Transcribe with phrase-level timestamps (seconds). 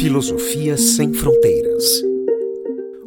[0.00, 2.04] Filosofia Sem Fronteiras.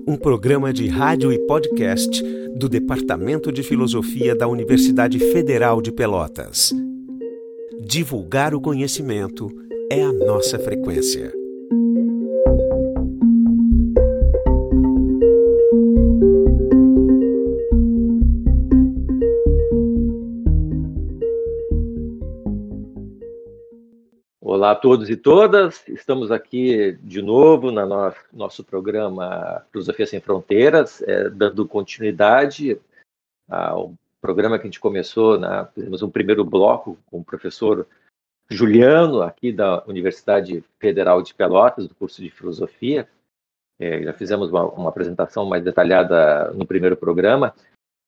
[0.05, 2.21] Um programa de rádio e podcast
[2.57, 6.73] do Departamento de Filosofia da Universidade Federal de Pelotas.
[7.79, 9.49] Divulgar o conhecimento
[9.89, 11.31] é a nossa frequência.
[24.61, 31.01] Olá a todos e todas, estamos aqui de novo no nosso programa Filosofia Sem Fronteiras,
[31.01, 32.79] é, dando continuidade
[33.49, 37.87] ao programa que a gente começou, na, fizemos um primeiro bloco com o professor
[38.51, 43.09] Juliano, aqui da Universidade Federal de Pelotas, do curso de Filosofia.
[43.79, 47.51] É, já fizemos uma, uma apresentação mais detalhada no primeiro programa,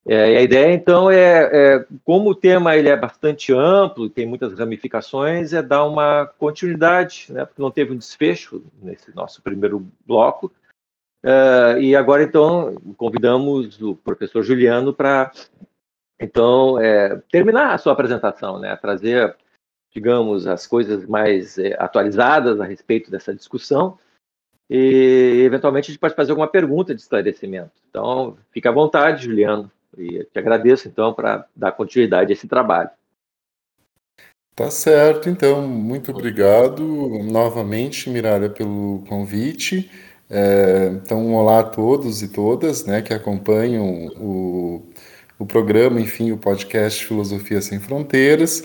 [0.05, 4.53] é, a ideia, então, é, é, como o tema ele é bastante amplo, tem muitas
[4.53, 10.51] ramificações, é dar uma continuidade, né, porque não teve um desfecho nesse nosso primeiro bloco.
[11.23, 15.31] É, e agora, então, convidamos o professor Juliano para,
[16.19, 19.33] então, é, terminar a sua apresentação, né, trazer,
[19.93, 23.97] digamos, as coisas mais é, atualizadas a respeito dessa discussão
[24.69, 27.71] e, eventualmente, a gente pode fazer alguma pergunta de esclarecimento.
[27.89, 29.71] Então, fica à vontade, Juliano.
[29.97, 32.89] E te agradeço, então, para dar continuidade a esse trabalho.
[34.55, 36.83] Tá certo, então, muito obrigado
[37.23, 39.89] novamente, Miralha, pelo convite.
[40.29, 44.83] É, então, olá a todos e todas né, que acompanham o,
[45.39, 48.63] o programa, enfim, o podcast Filosofia Sem Fronteiras.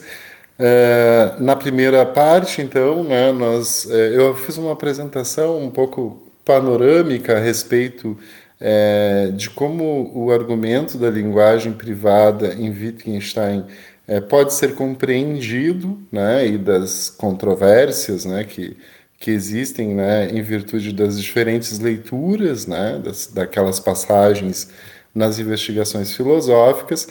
[0.59, 7.37] É, na primeira parte, então, né, nós, é, eu fiz uma apresentação um pouco panorâmica
[7.37, 8.19] a respeito
[8.61, 13.65] é, de como o argumento da linguagem privada em Wittgenstein
[14.07, 18.77] é, pode ser compreendido, né, e das controvérsias, né, que,
[19.21, 24.71] que existem, né, em virtude das diferentes leituras, né, das, daquelas passagens
[25.15, 27.09] nas investigações filosóficas.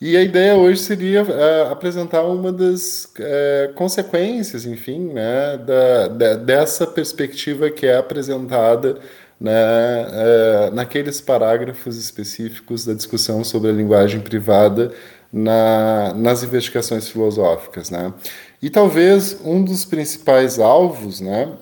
[0.00, 6.34] E a ideia hoje seria uh, apresentar uma das uh, consequências, enfim, né, da, da,
[6.36, 8.98] dessa perspectiva que é apresentada
[9.40, 14.92] né, é, naqueles parágrafos específicos da discussão sobre a linguagem privada
[15.32, 17.90] na, nas investigações filosóficas.
[17.90, 18.12] Né?
[18.60, 21.52] E talvez um dos principais alvos né,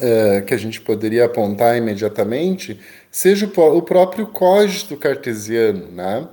[0.00, 2.80] é, que a gente poderia apontar imediatamente
[3.10, 5.86] seja o, o próprio código cartesiano.
[5.92, 6.26] Né?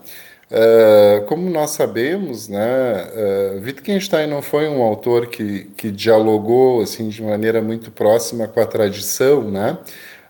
[0.53, 3.07] Uh, como nós sabemos, né,
[3.55, 8.59] uh, Wittgenstein não foi um autor que, que dialogou assim de maneira muito próxima com
[8.59, 9.79] a tradição, né?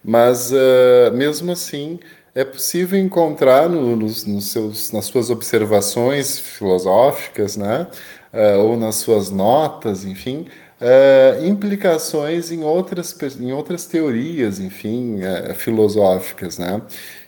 [0.04, 2.00] Mas, uh, mesmo assim,
[2.36, 7.88] é possível encontrar no, nos, nos seus, nas suas observações filosóficas, né,
[8.34, 10.48] uh, ou nas suas notas, enfim,
[10.82, 15.20] uh, implicações em outras, em outras teorias, enfim,
[15.56, 16.82] filosóficas, né.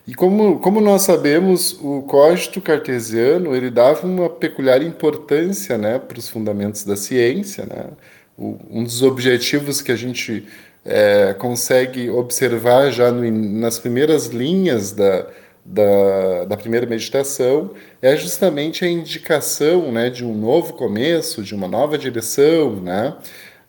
[0.07, 6.19] E como, como nós sabemos, o código cartesiano ele dava uma peculiar importância né, para
[6.19, 7.65] os fundamentos da ciência.
[7.65, 7.85] Né?
[8.37, 10.47] O, um dos objetivos que a gente
[10.85, 13.29] é, consegue observar já no,
[13.59, 15.25] nas primeiras linhas da,
[15.65, 21.67] da, da, primeira meditação é justamente a indicação né, de um novo começo, de uma
[21.67, 23.15] nova direção, né,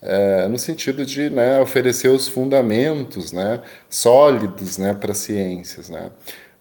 [0.02, 5.88] é, no sentido de né, oferecer os fundamentos né, sólidos né, para as ciências.
[5.88, 6.10] Né.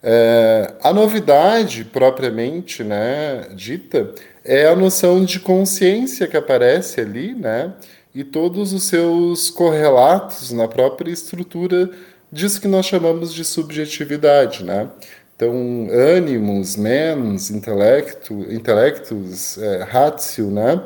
[0.02, 4.12] É, a novidade propriamente né, dita
[4.44, 7.74] é a noção de consciência que aparece ali, né,
[8.16, 11.92] e todos os seus correlatos na própria estrutura
[12.32, 14.90] disso que nós chamamos de subjetividade, né?
[15.36, 20.82] Então, ânimos, mens, intelecto, intelectus, é, ratio, né?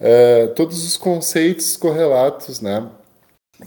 [0.00, 2.84] É, todos os conceitos correlatos, né?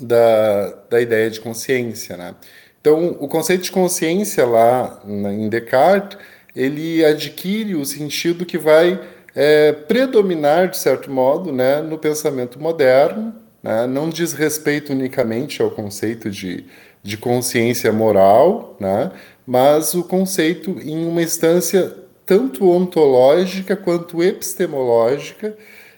[0.01, 2.35] Da, da ideia de consciência, né?
[2.81, 6.17] Então, o conceito de consciência lá em Descartes,
[6.53, 8.99] ele adquire o sentido que vai
[9.35, 15.70] é, predominar, de certo modo, né, no pensamento moderno, né, não diz respeito unicamente ao
[15.70, 16.66] conceito de,
[17.03, 19.11] de consciência moral, né,
[19.46, 21.93] mas o conceito em uma instância
[22.26, 25.55] tanto ontológica quanto epistemológica,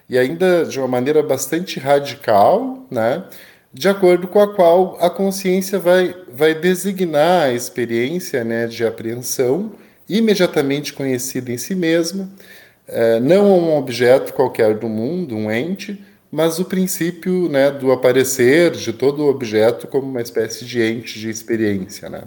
[0.09, 3.23] e ainda de uma maneira bastante radical, né,
[3.71, 9.73] de acordo com a qual a consciência vai, vai designar a experiência né, de apreensão
[10.09, 12.29] imediatamente conhecida em si mesma,
[12.87, 18.71] é, não um objeto qualquer do mundo, um ente, mas o princípio né, do aparecer
[18.71, 22.09] de todo objeto como uma espécie de ente de experiência.
[22.09, 22.23] Né?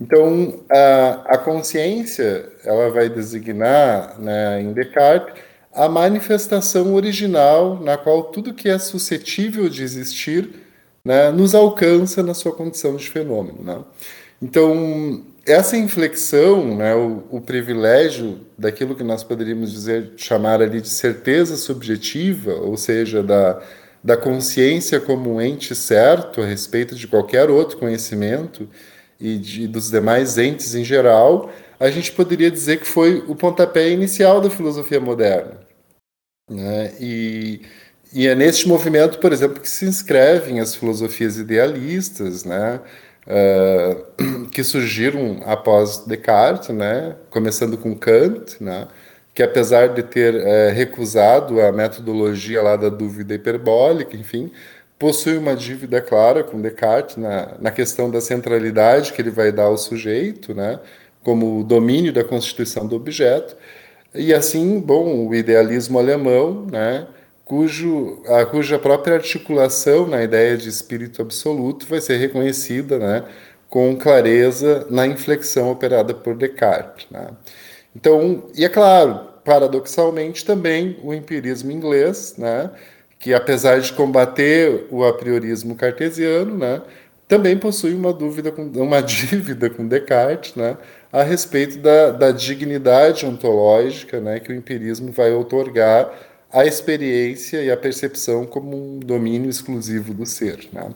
[0.00, 5.34] Então, a, a consciência ela vai designar né, em Descartes
[5.72, 10.50] a manifestação original na qual tudo que é suscetível de existir
[11.04, 13.62] né, nos alcança na sua condição de fenômeno.
[13.62, 13.78] Né?
[14.40, 20.88] Então, essa inflexão, né, o, o, privilégio daquilo que nós poderíamos dizer, chamar ali de
[20.88, 23.62] certeza subjetiva, ou seja, da,
[24.02, 28.68] da consciência como um ente certo a respeito de qualquer outro conhecimento
[29.20, 33.90] e de, dos demais entes em geral, a gente poderia dizer que foi o pontapé
[33.90, 35.60] inicial da filosofia moderna.
[36.50, 36.92] Né?
[37.00, 37.62] E,
[38.12, 42.80] e é neste movimento, por exemplo, que se inscrevem as filosofias idealistas, né?
[43.26, 47.16] Uh, que surgiram após Descartes, né?
[47.30, 48.86] começando com Kant, né?
[49.34, 54.52] que apesar de ter uh, recusado a metodologia lá da dúvida hiperbólica, enfim,
[54.98, 59.64] possui uma dívida clara com Descartes na, na questão da centralidade que ele vai dar
[59.64, 60.78] ao sujeito, né?
[61.24, 63.56] como o domínio da constituição do objeto,
[64.14, 67.06] e assim, bom, o idealismo alemão, né,
[67.44, 73.24] cujo, a, cuja própria articulação na ideia de espírito absoluto vai ser reconhecida né,
[73.68, 77.06] com clareza na inflexão operada por Descartes.
[77.10, 77.28] Né.
[77.94, 82.70] Então, e é claro, paradoxalmente também o empirismo inglês, né,
[83.18, 86.82] que apesar de combater o apriorismo cartesiano, né,
[87.28, 90.76] também possui uma dúvida com, uma dívida com Descartes, né,
[91.12, 96.10] a respeito da, da dignidade ontológica, né, que o empirismo vai otorgar
[96.54, 100.88] à experiência e à percepção como um domínio exclusivo do ser, né.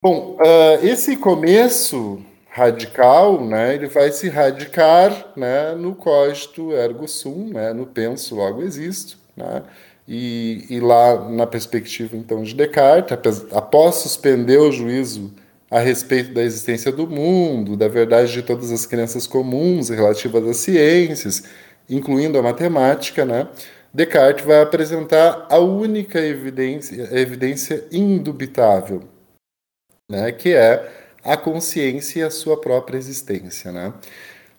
[0.00, 7.50] Bom, uh, esse começo radical, né, ele vai se radicar, né, no cogito ergo sum,
[7.52, 9.62] né, no penso logo existo, né,
[10.08, 15.32] e, e lá na perspectiva então de Descartes, após suspender o juízo
[15.70, 20.56] a respeito da existência do mundo, da verdade de todas as crenças comuns relativas às
[20.56, 21.44] ciências,
[21.88, 23.46] incluindo a matemática, né?
[23.92, 29.02] Descartes vai apresentar a única evidência, evidência indubitável,
[30.08, 30.30] né?
[30.30, 30.88] que é
[31.24, 33.72] a consciência e a sua própria existência.
[33.72, 33.92] Né?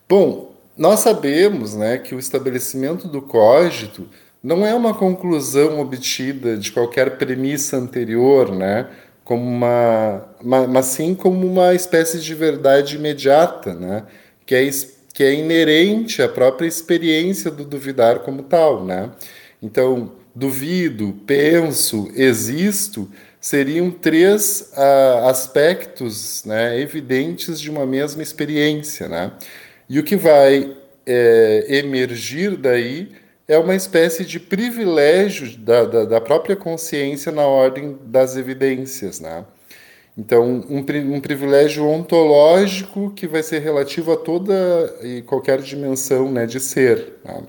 [0.06, 4.08] Bom, nós sabemos né, que o estabelecimento do cógito
[4.42, 8.88] não é uma conclusão obtida de qualquer premissa anterior, né?
[9.24, 14.04] como uma, mas sim como uma espécie de verdade imediata, né?
[14.44, 14.68] que, é,
[15.12, 18.84] que é inerente à própria experiência do duvidar como tal.
[18.84, 19.10] Né?
[19.62, 23.10] Então, duvido, penso, existo,
[23.40, 29.08] seriam três uh, aspectos né, evidentes de uma mesma experiência.
[29.08, 29.32] Né?
[29.88, 30.74] E o que vai
[31.06, 33.10] é, emergir daí
[33.46, 39.44] é uma espécie de privilégio da, da, da própria consciência na ordem das evidências, né?
[40.16, 44.54] Então, um, um, privilégio ontológico que vai ser relativo a toda
[45.02, 47.14] e qualquer dimensão né, de ser.
[47.24, 47.42] Né?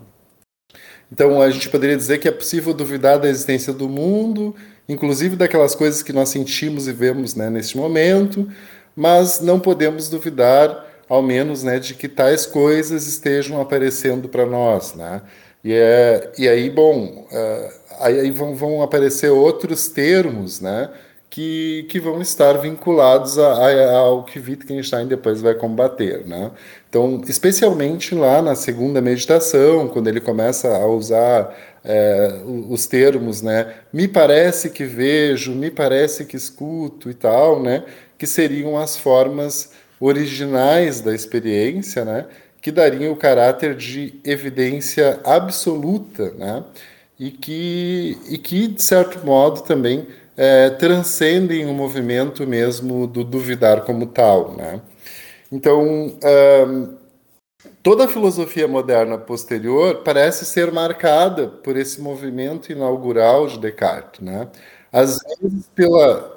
[1.11, 4.55] Então, a gente poderia dizer que é possível duvidar da existência do mundo,
[4.87, 8.49] inclusive daquelas coisas que nós sentimos e vemos né, neste momento,
[8.95, 14.93] mas não podemos duvidar, ao menos, né, de que tais coisas estejam aparecendo para nós.
[14.93, 15.21] Né?
[15.63, 20.89] E, é, e aí, bom, uh, aí vão, vão aparecer outros termos, né?
[21.33, 26.23] Que, que, vão estar vinculados a, a, ao que Wittgenstein depois vai combater.
[26.27, 26.51] Né?
[26.87, 31.51] Então, especialmente lá na segunda meditação, quando ele começa a usar
[31.83, 32.39] é,
[32.69, 33.73] os termos, né?
[33.91, 37.83] me parece que vejo, me parece que escuto e tal, né?
[38.15, 42.27] que seriam as formas originais da experiência, né?
[42.61, 46.63] que dariam o caráter de evidência absoluta, né?
[47.19, 53.81] e, que, e que, de certo modo, também é, transcendem o movimento mesmo do duvidar
[53.81, 54.53] como tal.
[54.55, 54.81] Né?
[55.51, 56.17] Então,
[57.81, 64.21] toda a filosofia moderna posterior parece ser marcada por esse movimento inaugural de Descartes.
[64.21, 64.47] Né?
[64.91, 66.33] Às vezes, pela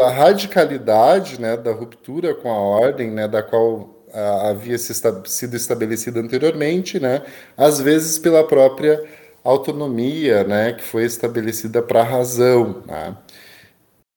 [0.00, 4.94] a radicalidade né, da ruptura com a ordem, né, da qual havia se
[5.26, 7.22] sido estabelecida anteriormente, né?
[7.56, 9.02] às vezes pela própria
[9.44, 10.72] autonomia né?
[10.72, 12.82] que foi estabelecida para a razão.
[12.86, 13.16] Né?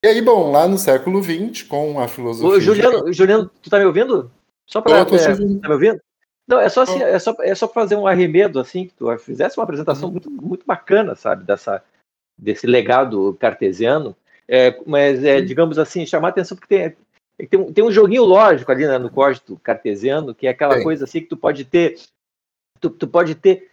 [0.04, 2.58] E aí, bom, lá no século XX, com a filosofia.
[2.58, 3.14] Ô, Juliano, de...
[3.14, 4.32] Juliano, tu tá me ouvindo?
[4.66, 5.00] Só para.
[5.00, 6.00] É, tá me ouvindo?
[6.48, 9.58] Não, é só assim, é só, é só fazer um arremedo, assim, que tu fizesse
[9.58, 10.14] uma apresentação uhum.
[10.14, 11.84] muito, muito bacana, sabe, dessa,
[12.38, 14.16] desse legado cartesiano.
[14.48, 16.96] É, mas, é, digamos assim, chamar atenção porque tem, é
[17.46, 21.04] tem um, tem um joguinho lógico ali né, no código cartesiano, que é aquela coisa
[21.04, 22.00] assim que tu pode ter.
[22.80, 23.67] Tu, tu pode ter.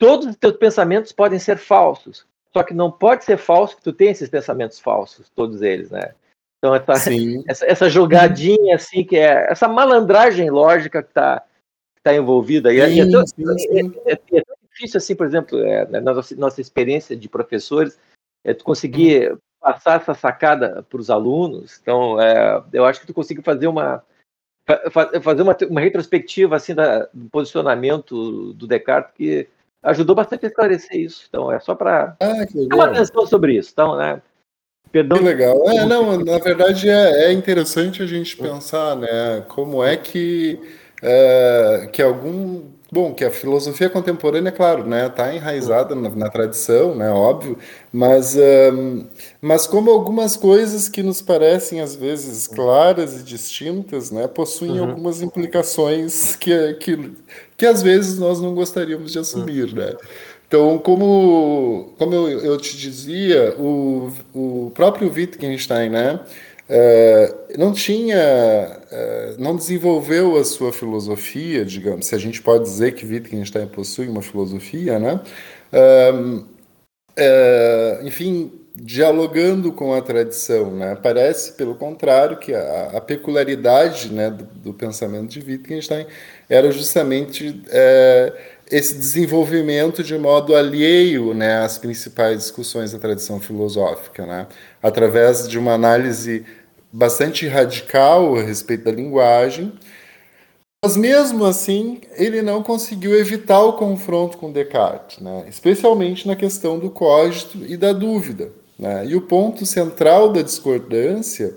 [0.00, 2.26] Todos os teus pensamentos podem ser falsos.
[2.54, 6.14] Só que não pode ser falso que tu tenha esses pensamentos falsos, todos eles, né?
[6.58, 7.10] Então, essa,
[7.46, 11.44] essa, essa, jogadinha, assim, que é essa malandragem lógica que está
[12.02, 12.72] tá envolvida.
[12.72, 13.94] E, sim, é, tão, sim, sim.
[14.06, 17.98] É, é, é, tão difícil, assim, por exemplo, é, na nossa, nossa experiência de professores,
[18.42, 21.78] é tu conseguir passar essa sacada para os alunos.
[21.80, 24.02] Então, é, eu acho que tu conseguiu fazer uma
[25.20, 29.48] fazer uma, uma retrospectiva assim da, do posicionamento do Descartes que
[29.82, 31.24] ajudou bastante a esclarecer isso.
[31.28, 33.70] Então, é só para ah, uma atenção sobre isso.
[33.72, 34.20] Então, né?
[34.92, 35.18] Perdão.
[35.18, 35.70] Que legal.
[35.70, 39.44] É, não, na verdade é, é interessante a gente pensar, né?
[39.48, 40.58] Como é que,
[41.02, 46.92] é, que algum Bom, que a filosofia contemporânea, claro, né, está enraizada na, na, tradição,
[46.92, 47.56] né, óbvio,
[47.92, 49.04] mas, um,
[49.40, 54.88] mas como algumas coisas que nos parecem às vezes claras e distintas, né, possuem uhum.
[54.88, 57.12] algumas implicações que, que,
[57.56, 59.94] que às vezes nós não gostaríamos de assumir, né.
[60.48, 66.18] Então, como, como eu, eu te dizia, o, o próprio Wittgenstein, né,
[66.72, 72.94] é, não tinha, é, não desenvolveu a sua filosofia, digamos, se a gente pode dizer
[72.94, 75.20] que Wittgenstein possui uma filosofia, né?
[77.16, 80.96] É, enfim, dialogando com a tradição, né?
[81.02, 86.06] Parece, pelo contrário, que a, a peculiaridade né, do, do, pensamento de Wittgenstein
[86.48, 87.62] era justamente
[88.70, 94.46] esse desenvolvimento de modo alheio né, às principais discussões da tradição filosófica, né?
[94.80, 96.44] através de uma análise
[96.92, 99.72] bastante radical a respeito da linguagem,
[100.82, 105.44] mas mesmo assim ele não conseguiu evitar o confronto com Descartes, né?
[105.48, 108.50] especialmente na questão do cogito e da dúvida.
[108.78, 109.06] Né?
[109.06, 111.54] E o ponto central da discordância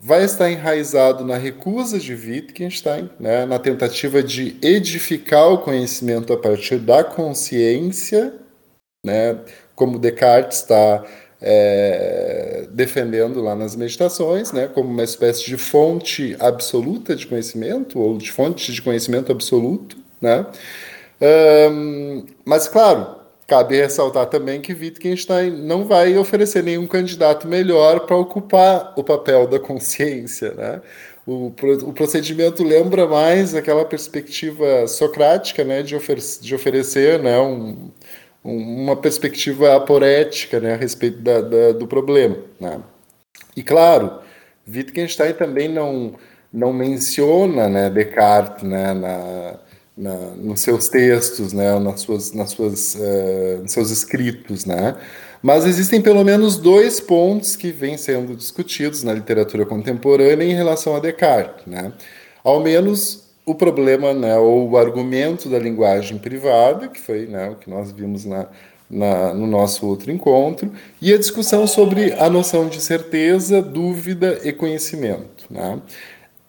[0.00, 3.44] vai estar enraizado na recusa de Wittgenstein, né?
[3.44, 8.34] na tentativa de edificar o conhecimento a partir da consciência,
[9.04, 9.38] né?
[9.76, 11.04] como Descartes está
[11.42, 18.16] é, defendendo lá nas meditações, né, como uma espécie de fonte absoluta de conhecimento, ou
[18.16, 19.96] de fonte de conhecimento absoluto.
[20.20, 20.46] Né?
[21.70, 28.16] Um, mas, claro, cabe ressaltar também que Wittgenstein não vai oferecer nenhum candidato melhor para
[28.16, 30.52] ocupar o papel da consciência.
[30.54, 30.80] Né?
[31.26, 31.52] O,
[31.84, 37.90] o procedimento lembra mais aquela perspectiva socrática né, de, ofer de oferecer né, um,
[38.44, 42.36] uma perspectiva aporética né, a respeito da, da, do problema.
[42.60, 42.80] Né?
[43.56, 44.18] E claro,
[44.68, 46.14] Wittgenstein também não,
[46.52, 49.58] não menciona né, Descartes né, na,
[49.96, 54.96] na, nos seus textos, né, nas suas, nas suas, uh, nos seus escritos, né?
[55.42, 60.94] Mas existem pelo menos dois pontos que vêm sendo discutidos na literatura contemporânea em relação
[60.94, 61.92] a Descartes, né?
[62.44, 67.56] Ao menos o problema, né, ou o argumento da linguagem privada, que foi né, o
[67.56, 68.46] que nós vimos na,
[68.88, 74.52] na, no nosso outro encontro, e a discussão sobre a noção de certeza, dúvida e
[74.52, 75.44] conhecimento.
[75.50, 75.80] Né?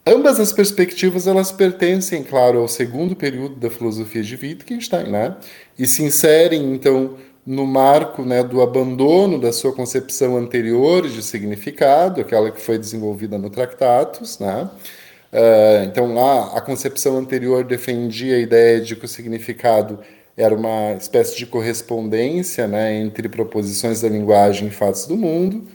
[0.05, 5.35] Ambas as perspectivas elas pertencem, claro, ao segundo período da filosofia de Wittgenstein, né?
[5.79, 12.21] e se inserem, então, no marco né, do abandono da sua concepção anterior de significado,
[12.21, 14.69] aquela que foi desenvolvida no Tractatus, né?
[15.33, 19.99] Uh, então, lá, a concepção anterior defendia a ideia de que o significado
[20.37, 25.67] era uma espécie de correspondência né, entre proposições da linguagem e fatos do mundo,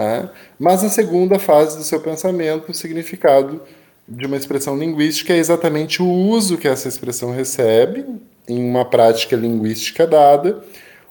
[0.00, 0.30] né?
[0.58, 3.60] mas na segunda fase do seu pensamento, o significado
[4.08, 8.06] de uma expressão linguística é exatamente o uso que essa expressão recebe
[8.48, 10.62] em uma prática linguística dada,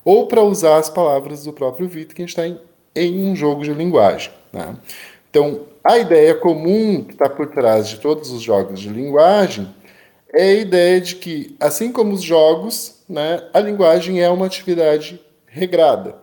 [0.03, 2.59] ou para usar as palavras do próprio Wittgenstein
[2.95, 4.31] em um jogo de linguagem.
[4.51, 4.75] Né?
[5.31, 9.73] Então, a ideia comum que está por trás de todos os jogos de linguagem
[10.33, 15.21] é a ideia de que, assim como os jogos, né, a linguagem é uma atividade
[15.47, 16.15] regrada.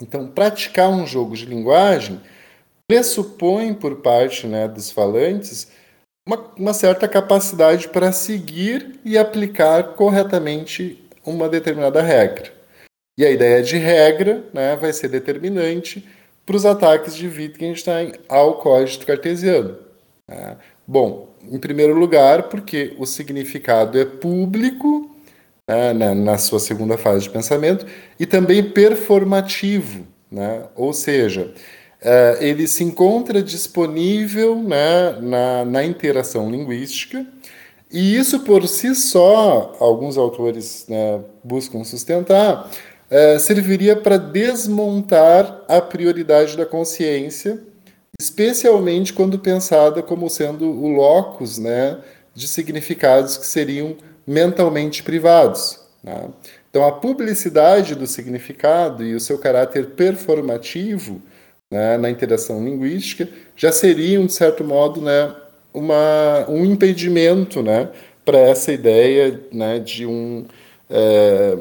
[0.00, 2.18] Então, praticar um jogo de linguagem
[2.88, 5.70] pressupõe por parte né, dos falantes
[6.26, 12.50] uma, uma certa capacidade para seguir e aplicar corretamente uma determinada regra.
[13.18, 16.08] E a ideia de regra né, vai ser determinante
[16.44, 19.76] para os ataques de Wittgenstein ao código cartesiano.
[20.26, 20.56] Né?
[20.86, 25.10] Bom, em primeiro lugar, porque o significado é público
[25.68, 27.86] né, na, na, sua segunda fase de pensamento
[28.18, 30.64] e também performativo, né?
[30.74, 31.52] ou seja,
[32.02, 37.24] uh, ele se encontra disponível né, na, na interação linguística.
[37.92, 42.70] E isso por si só, alguns autores né, buscam sustentar,
[43.10, 47.60] é, serviria para desmontar a prioridade da consciência,
[48.18, 51.98] especialmente quando pensada como sendo o locus né,
[52.34, 55.80] de significados que seriam mentalmente privados.
[56.04, 56.28] Né?
[56.70, 61.20] Então, a publicidade do significado e o seu caráter performativo
[61.70, 65.34] né, na interação linguística já seriam, de certo modo, né,
[65.74, 67.88] uma, um impedimento né,
[68.24, 70.46] para essa ideia né, de um.
[70.88, 71.56] É,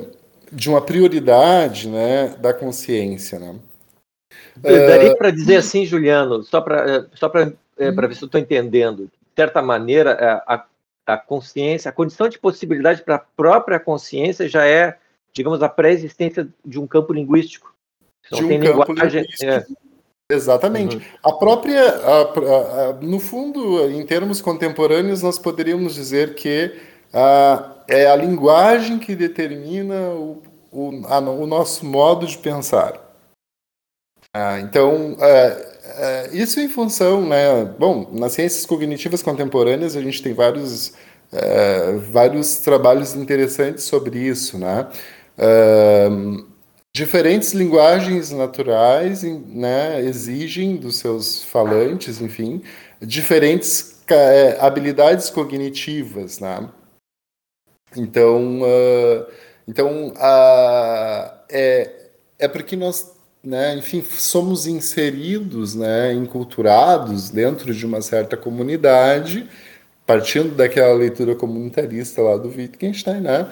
[0.52, 3.40] de uma prioridade né, da consciência.
[3.40, 3.56] Né?
[4.58, 8.40] Daria uh, para dizer assim, Juliano, só para só para é, ver se eu estou
[8.40, 10.66] entendendo, de certa maneira, a,
[11.08, 14.98] a consciência, a condição de possibilidade para a própria consciência já é,
[15.34, 17.74] digamos, a pré-existência de um campo linguístico.
[18.32, 19.46] de um campo linguístico.
[19.46, 19.66] É.
[20.32, 20.98] Exatamente.
[20.98, 21.02] Uhum.
[21.24, 26.76] A própria, a, a, no fundo, em termos contemporâneos, nós poderíamos dizer que
[27.14, 33.10] a, é a linguagem que determina o, o, o nosso modo de pensar.
[34.34, 37.66] Ah, então, é, é, isso em função, né?
[37.80, 40.94] Bom, nas ciências cognitivas contemporâneas a gente tem vários,
[41.32, 44.88] é, vários trabalhos interessantes sobre isso, né?
[46.94, 52.62] diferentes linguagens naturais né, exigem dos seus falantes, enfim,
[53.02, 54.04] diferentes
[54.60, 56.68] habilidades cognitivas, né?
[57.96, 59.26] Então, uh,
[59.68, 61.92] então uh, é,
[62.38, 63.12] é porque nós,
[63.44, 69.50] né, enfim, somos inseridos, né, enculturados dentro de uma certa comunidade,
[70.06, 73.48] partindo daquela leitura comunitarista lá do Wittgenstein, né?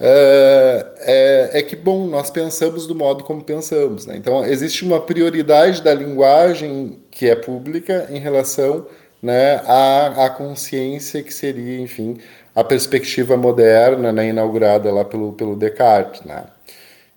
[0.00, 4.06] é, é, é, que, bom, nós pensamos do modo como pensamos.
[4.06, 4.16] Né?
[4.16, 8.86] Então, existe uma prioridade da linguagem que é pública em relação
[9.22, 12.16] né, à, à consciência que seria, enfim,
[12.54, 16.22] a perspectiva moderna né, inaugurada lá pelo, pelo Descartes.
[16.22, 16.44] Né?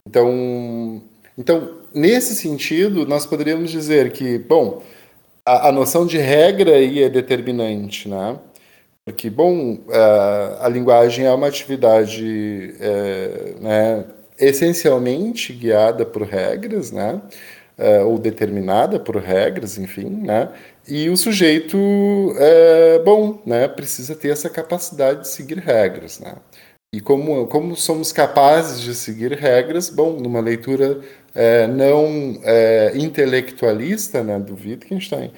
[0.07, 1.01] Então,
[1.37, 4.81] então, nesse sentido, nós poderíamos dizer que, bom,
[5.45, 8.37] a, a noção de regra aí é determinante, né?
[9.05, 14.05] Porque, bom, a, a linguagem é uma atividade é, né,
[14.39, 17.21] essencialmente guiada por regras, né?
[17.75, 20.49] É, ou determinada por regras, enfim, né?
[20.87, 21.75] E o sujeito,
[22.37, 26.35] é, bom, né, precisa ter essa capacidade de seguir regras, né?
[26.93, 30.99] E como, como somos capazes de seguir regras, bom, numa leitura
[31.33, 32.37] é, não
[32.93, 35.31] intelectualista né, do Wittgenstein,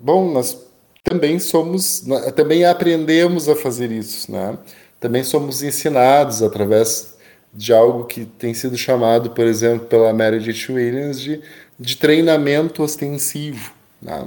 [0.00, 0.60] bom, nós
[1.04, 4.58] também somos, também aprendemos a fazer isso, né?
[4.98, 7.13] Também somos ensinados através
[7.54, 11.40] de algo que tem sido chamado, por exemplo, pela Meredith Williams de,
[11.78, 14.26] de treinamento ostensivo, né?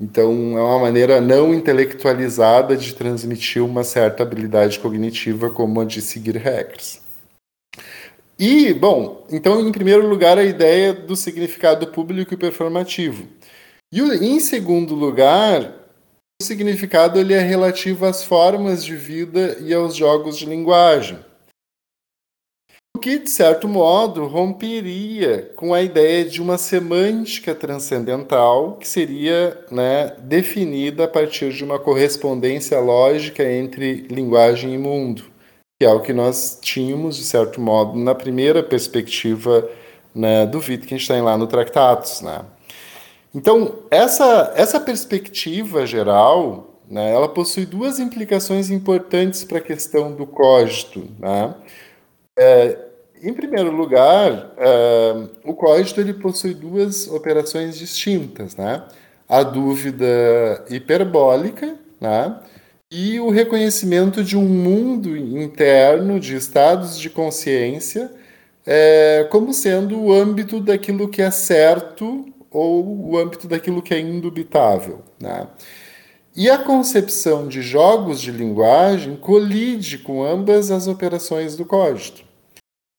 [0.00, 6.02] Então, é uma maneira não intelectualizada de transmitir uma certa habilidade cognitiva, como a de
[6.02, 7.00] seguir regras.
[8.38, 13.28] E, bom, então, em primeiro lugar, a ideia do significado público e performativo.
[13.92, 15.72] E, em segundo lugar,
[16.42, 21.18] o significado ele é relativo às formas de vida e aos jogos de linguagem.
[22.96, 29.58] O que, de certo modo, romperia com a ideia de uma semântica transcendental que seria
[29.70, 35.24] né, definida a partir de uma correspondência lógica entre linguagem e mundo,
[35.78, 39.68] que é o que nós tínhamos, de certo modo, na primeira perspectiva
[40.14, 42.20] né, do Wittgenstein lá no Tractatus.
[42.20, 42.42] Né?
[43.34, 50.24] Então, essa, essa perspectiva geral, né, ela possui duas implicações importantes para a questão do
[50.24, 51.02] cógito.
[51.18, 51.54] Né?
[52.38, 52.83] É,
[53.24, 58.54] em primeiro lugar, é, o cógito ele possui duas operações distintas.
[58.54, 58.82] Né?
[59.28, 62.38] A dúvida hiperbólica né?
[62.90, 68.10] e o reconhecimento de um mundo interno de estados de consciência
[68.66, 74.00] é, como sendo o âmbito daquilo que é certo ou o âmbito daquilo que é
[74.00, 75.00] indubitável.
[75.20, 75.46] Né?
[76.36, 82.33] E a concepção de jogos de linguagem colide com ambas as operações do código.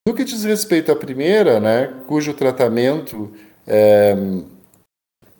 [0.06, 3.32] No que diz respeito à primeira, né, cujo tratamento
[3.66, 4.16] é,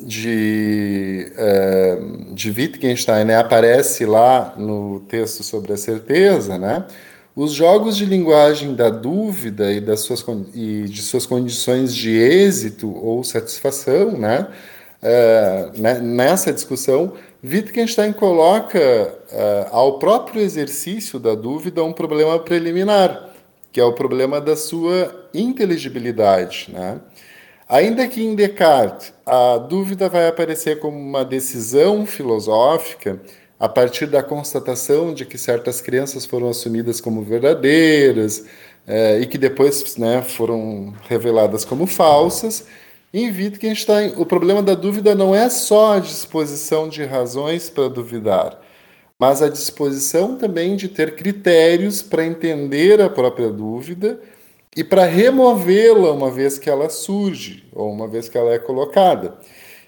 [0.01, 1.99] de, é,
[2.33, 6.85] de Wittgenstein né, aparece lá no texto sobre a certeza, né,
[7.37, 12.93] os jogos de linguagem da dúvida e, das suas, e de suas condições de êxito
[12.93, 14.49] ou satisfação, né?
[15.03, 17.13] É, né, nessa discussão,
[17.45, 23.36] Wittgenstein coloca é, ao próprio exercício da dúvida um problema preliminar,
[23.77, 26.71] que é o problema da sua inteligibilidade.
[26.73, 26.99] Né?
[27.69, 33.21] Ainda que em Descartes a dúvida vai aparecer como uma decisão filosófica,
[33.61, 38.47] a partir da constatação de que certas crenças foram assumidas como verdadeiras
[38.87, 42.65] é, e que depois né, foram reveladas como falsas.
[43.13, 48.59] Em Wittgenstein, o problema da dúvida não é só a disposição de razões para duvidar,
[49.19, 54.21] mas a disposição também de ter critérios para entender a própria dúvida
[54.77, 59.39] e para removê-la uma vez que ela surge ou uma vez que ela é colocada.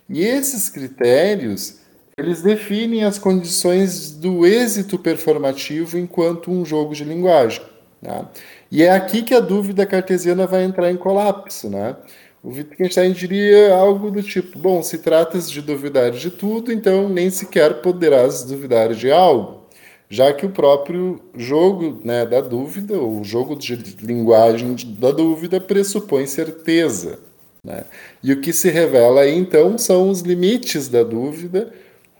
[0.08, 1.78] E esses critérios
[2.18, 7.62] eles definem as condições do êxito performativo enquanto um jogo de linguagem.
[8.02, 8.26] Né?
[8.72, 11.96] E é aqui que a dúvida cartesiana vai entrar em colapso, né?
[12.42, 17.30] O Wittgenstein diria algo do tipo: bom, se tratas de duvidar de tudo, então nem
[17.30, 19.62] sequer poderás duvidar de algo,
[20.08, 26.26] já que o próprio jogo né, da dúvida, o jogo de linguagem da dúvida, pressupõe
[26.26, 27.18] certeza.
[27.62, 27.84] Né?
[28.22, 31.72] E o que se revela aí, então, são os limites da dúvida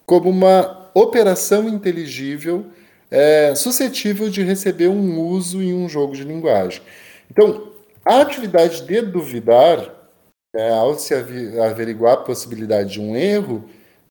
[0.04, 2.66] como uma operação inteligível
[3.11, 6.83] é, suscetível de receber um uso em um jogo de linguagem.
[7.31, 7.68] Então,
[8.04, 9.98] a atividade de duvidar,
[10.55, 13.69] é, ao se averiguar a possibilidade de um erro,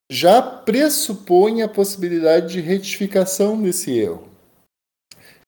[0.09, 4.27] já pressupõe a possibilidade de retificação desse erro.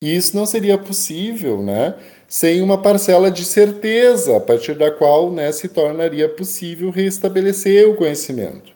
[0.02, 1.96] E isso não seria possível, né,
[2.28, 7.96] sem uma parcela de certeza, a partir da qual, né, se tornaria possível restabelecer o
[7.96, 8.72] conhecimento.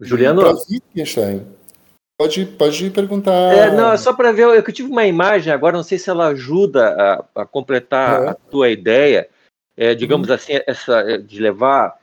[0.00, 1.46] Juliano, Wittgenstein,
[2.18, 3.52] pode, pode perguntar.
[3.52, 6.28] É, não, é só para ver, eu tive uma imagem agora, não sei se ela
[6.28, 6.88] ajuda
[7.34, 9.28] a, a completar a tua ideia,
[9.76, 10.34] é, digamos uhum.
[10.34, 11.98] assim, essa é, de levar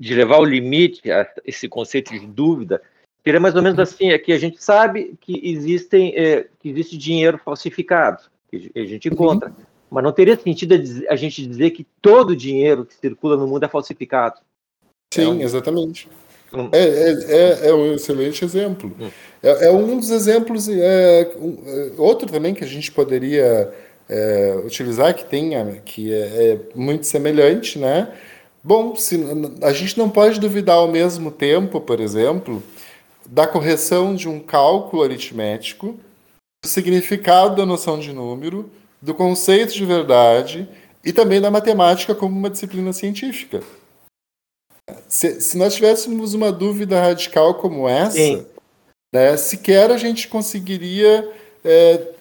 [0.00, 2.80] de levar ao limite a, esse conceito de dúvida.
[3.24, 3.82] Seria mais ou menos uhum.
[3.82, 8.84] assim, é que a gente sabe que existem é, que existe dinheiro falsificado, que a
[8.84, 9.64] gente encontra, uhum.
[9.90, 10.74] mas não teria sentido
[11.08, 14.40] a gente dizer que todo dinheiro que circula no mundo é falsificado.
[15.12, 15.40] Sim, é um...
[15.40, 16.08] exatamente.
[16.52, 16.70] Hum.
[16.72, 18.94] É, é, é, é, um excelente exemplo.
[18.98, 19.10] Hum.
[19.42, 23.72] É, é, um dos exemplos, é, um, é, outro também que a gente poderia
[24.08, 28.12] é, utilizar, que tenha, que é, muito semelhante, né?
[28.62, 29.18] Bom, se,
[29.62, 32.62] a gente não pode duvidar ao mesmo tempo, por exemplo,
[33.26, 35.98] da correção de um cálculo aritmético,
[36.64, 40.68] do significado da noção de número, do conceito de verdade
[41.04, 43.62] e também da matemática como uma disciplina científica.
[45.06, 48.44] Se, se nós tivéssemos uma dúvida radical como essa,
[49.12, 51.30] né, sequer a gente conseguiria
[51.64, 52.12] é,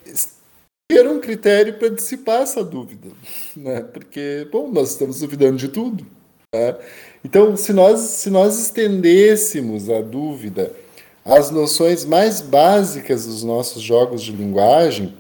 [0.88, 3.10] ter um critério para dissipar essa dúvida.
[3.56, 3.82] Né?
[3.82, 6.06] Porque, bom, nós estamos duvidando de tudo.
[6.54, 6.76] Né?
[7.24, 10.72] Então, se nós, se nós estendêssemos a dúvida
[11.26, 15.14] às noções mais básicas dos nossos jogos de linguagem,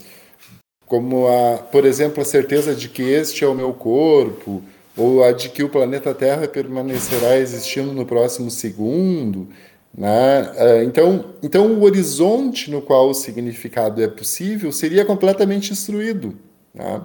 [0.86, 4.64] como, a, por exemplo, a certeza de que este é o meu corpo,
[4.96, 9.48] ou a de que o planeta Terra permanecerá existindo no próximo segundo.
[9.96, 10.52] Né?
[10.56, 16.38] É, então, então, o horizonte no qual o significado é possível seria completamente destruído.
[16.74, 17.02] Né?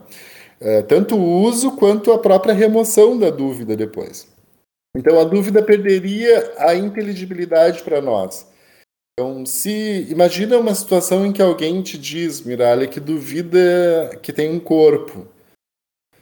[0.61, 4.29] É, tanto o uso quanto a própria remoção da dúvida depois.
[4.97, 8.47] Então, a dúvida perderia a inteligibilidade para nós.
[9.19, 14.51] Então, se imagina uma situação em que alguém te diz, Miralha, que duvida que tem
[14.51, 15.27] um corpo.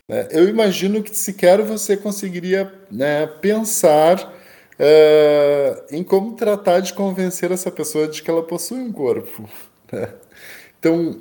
[0.08, 0.28] Né?
[0.30, 4.39] Eu imagino que sequer você conseguiria né, pensar
[4.80, 9.48] uh, em como tratar de convencer essa pessoa de que ela possui um corpo.
[9.92, 10.08] Né?
[10.78, 11.16] Então,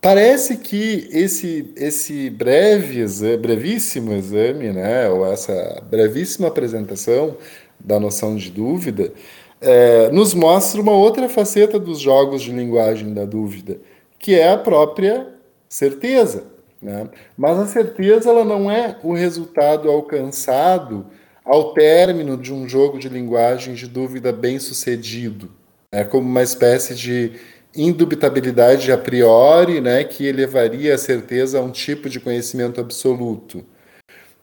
[0.00, 3.04] parece que esse, esse breve,
[3.36, 7.36] brevíssimo exame, né, ou essa brevíssima apresentação
[7.80, 9.12] da noção de dúvida,
[9.60, 13.78] é, nos mostra uma outra faceta dos jogos de linguagem da dúvida,
[14.20, 15.26] que é a própria
[15.68, 16.44] certeza.
[16.80, 17.08] Né?
[17.36, 21.06] Mas a certeza ela não é o resultado alcançado
[21.46, 25.48] ao término de um jogo de linguagem de dúvida bem sucedido.
[25.92, 27.34] É como uma espécie de
[27.74, 33.64] indubitabilidade a priori, né, que elevaria a certeza a um tipo de conhecimento absoluto.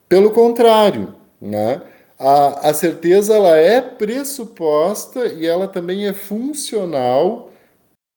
[0.08, 1.82] Pelo contrário, né,
[2.18, 7.52] a, a certeza ela é pressuposta e ela também é funcional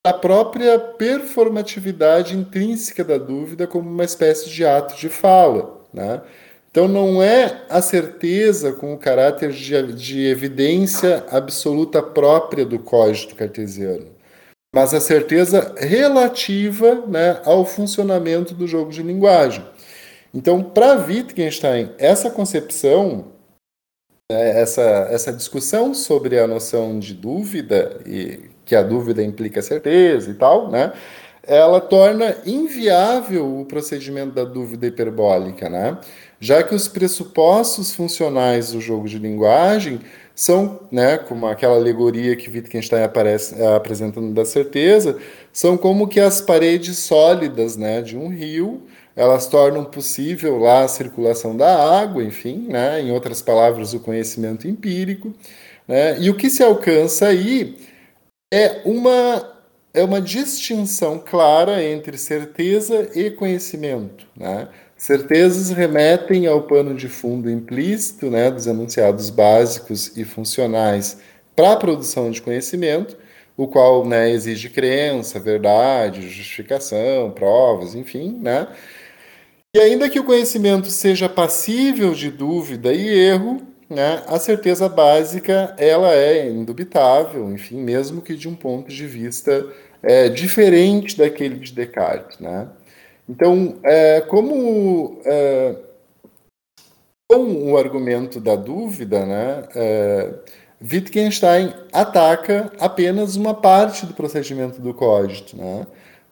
[0.07, 5.81] a própria performatividade intrínseca da dúvida como uma espécie de ato de fala.
[5.93, 6.21] Né?
[6.77, 13.35] Então, não é a certeza com o caráter de, de evidência absoluta própria do código
[13.35, 14.09] cartesiano,
[14.75, 19.65] mas a certeza relativa né, ao funcionamento do jogo de linguagem.
[20.35, 23.33] Então, para Wittgenstein, essa concepção,
[24.31, 30.31] né, essa, essa discussão sobre a noção de dúvida e que a dúvida implica certeza
[30.31, 30.93] e tal, né?
[31.49, 35.97] Ela torna inviável o procedimento da dúvida hiperbólica, né?
[36.41, 40.01] Já que os pressupostos funcionais do jogo de linguagem
[40.35, 45.19] são, né, como aquela alegoria que Wittgenstein aparece apresentando da certeza,
[45.53, 48.83] são como que as paredes sólidas, né, de um rio,
[49.17, 54.69] elas tornam possível lá a circulação da água, enfim, né, em outras palavras, o conhecimento
[54.69, 55.33] empírico,
[55.89, 56.19] né?
[56.21, 57.77] E o que se alcança aí
[58.53, 59.55] é uma
[59.95, 64.27] é uma distinção clara entre certeza e conhecimento.
[64.37, 64.69] Né?
[64.97, 71.19] Certezas remetem ao pano de fundo implícito né, dos enunciados básicos e funcionais
[71.55, 73.17] para a produção de conhecimento,
[73.57, 78.39] o qual né, exige crença, verdade, justificação, provas, enfim.
[78.41, 78.69] Né?
[79.75, 85.75] E ainda que o conhecimento seja passível de dúvida e erro, né, a certeza básica
[85.79, 89.67] ela é indubitável, enfim, mesmo que de um ponto de vista
[90.03, 92.39] é, diferente daquele de Descartes.
[92.39, 92.67] Né?
[93.29, 95.77] Então, é, como é,
[97.29, 100.35] com o argumento da dúvida, né, é,
[100.81, 105.57] Wittgenstein ataca apenas uma parte do procedimento do código.
[105.57, 105.87] Né?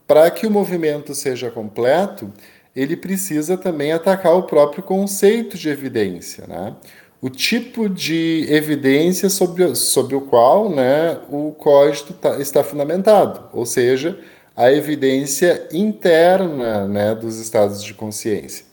[0.07, 2.33] Para que o movimento seja completo,
[2.76, 6.76] ele precisa também atacar o próprio conceito de evidência, né?
[7.20, 13.64] o tipo de evidência sobre, sobre o qual né, o código tá, está fundamentado, ou
[13.64, 14.20] seja,
[14.57, 18.64] a evidência interna né, dos estados de consciência.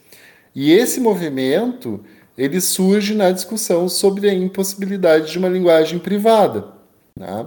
[0.53, 2.03] E esse movimento
[2.37, 6.65] ele surge na discussão sobre a impossibilidade de uma linguagem privada.
[7.17, 7.45] Né?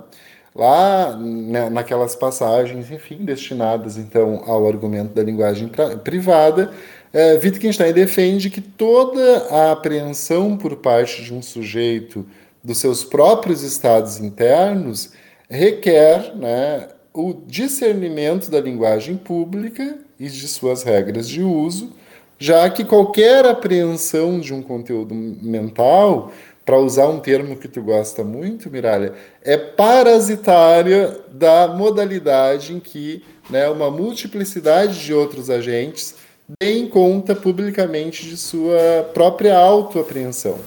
[0.54, 5.70] Lá, né, naquelas passagens, enfim, destinadas então ao argumento da linguagem
[6.02, 6.70] privada,
[7.12, 12.26] é, Wittgenstein defende que toda a apreensão por parte de um sujeito
[12.62, 15.12] dos seus próprios estados internos
[15.48, 21.92] requer né, o discernimento da linguagem pública e de suas regras de uso,
[22.36, 26.32] já que qualquer apreensão de um conteúdo mental
[26.64, 33.22] para usar um termo que tu gosta muito, Miralha, é parasitária da modalidade em que
[33.48, 36.16] né, uma multiplicidade de outros agentes
[36.60, 40.58] deem conta publicamente de sua própria autoapreensão.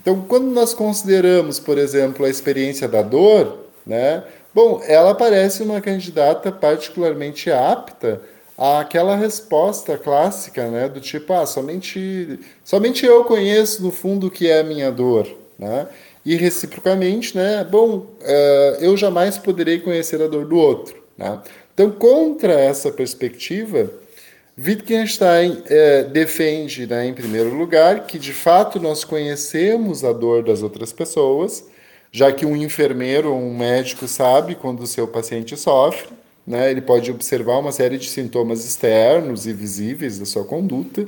[0.00, 4.22] Então, quando nós consideramos, por exemplo, a experiência da dor, né,
[4.58, 8.20] bom, ela parece uma candidata particularmente apta
[8.56, 14.48] aquela resposta clássica, né, do tipo, ah, somente, somente eu conheço no fundo o que
[14.50, 15.86] é a minha dor, né?
[16.26, 21.40] E reciprocamente, né, bom, uh, eu jamais poderei conhecer a dor do outro, né?
[21.72, 23.88] Então, contra essa perspectiva,
[24.58, 30.64] Wittgenstein eh, defende, né, em primeiro lugar, que de fato nós conhecemos a dor das
[30.64, 31.62] outras pessoas,
[32.10, 36.08] já que um enfermeiro ou um médico sabe quando o seu paciente sofre,
[36.48, 36.70] né?
[36.70, 41.06] Ele pode observar uma série de sintomas externos e visíveis da sua conduta.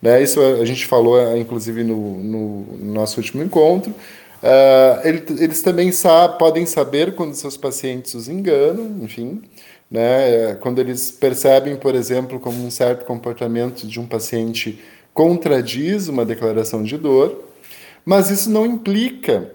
[0.00, 0.22] Né?
[0.22, 3.90] Isso a gente falou, inclusive, no, no nosso último encontro.
[3.90, 5.90] Uh, ele, eles também
[6.38, 9.42] podem saber quando seus pacientes os enganam, enfim,
[9.90, 10.54] né?
[10.60, 14.80] quando eles percebem, por exemplo, como um certo comportamento de um paciente
[15.12, 17.44] contradiz uma declaração de dor,
[18.06, 19.50] mas isso não implica,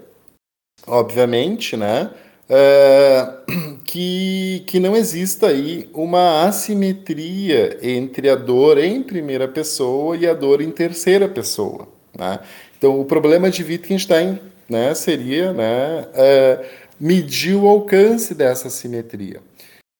[0.87, 2.09] obviamente, né,
[2.49, 3.29] é,
[3.83, 10.33] que, que não exista aí uma assimetria entre a dor em primeira pessoa e a
[10.33, 11.87] dor em terceira pessoa.
[12.17, 12.39] Né?
[12.77, 16.65] Então, o problema de Wittgenstein né, seria né, é,
[16.99, 19.39] medir o alcance dessa assimetria.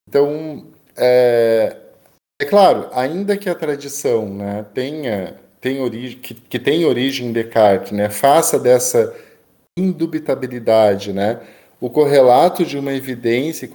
[0.08, 1.78] Então, é,
[2.41, 7.32] é claro, ainda que a tradição né, tenha, tenha origem, que, que tem origem em
[7.32, 9.13] Descartes, né, faça dessa
[9.78, 11.40] indubitabilidade, né,
[11.82, 13.70] o correlato de uma evidência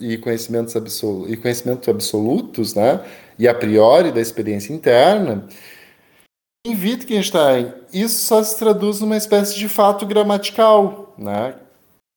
[0.00, 3.00] e conhecimentos, absolutos, e conhecimentos absolutos, né,
[3.38, 5.46] e a priori da experiência interna,
[6.66, 11.54] em Wittgenstein, isso só se traduz numa espécie de fato gramatical, né?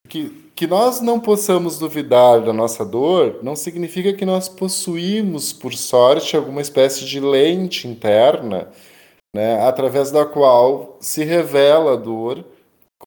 [0.08, 5.76] Que, que nós não possamos duvidar da nossa dor não significa que nós possuímos, por
[5.76, 8.70] sorte, alguma espécie de lente interna,
[9.36, 12.44] né, através da qual se revela a dor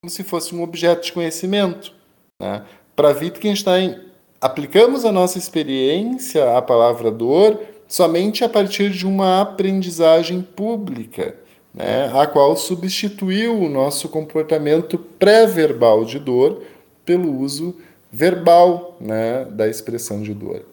[0.03, 1.93] como se fosse um objeto de conhecimento.
[2.41, 2.65] Né?
[2.97, 4.01] Para Wittgenstein,
[4.41, 11.37] aplicamos a nossa experiência à palavra dor somente a partir de uma aprendizagem pública,
[11.73, 12.11] né?
[12.21, 16.65] a qual substituiu o nosso comportamento pré-verbal de dor
[17.05, 17.77] pelo uso
[18.11, 20.67] verbal né, da expressão de dor.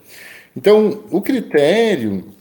[0.58, 2.34] Então, o critério,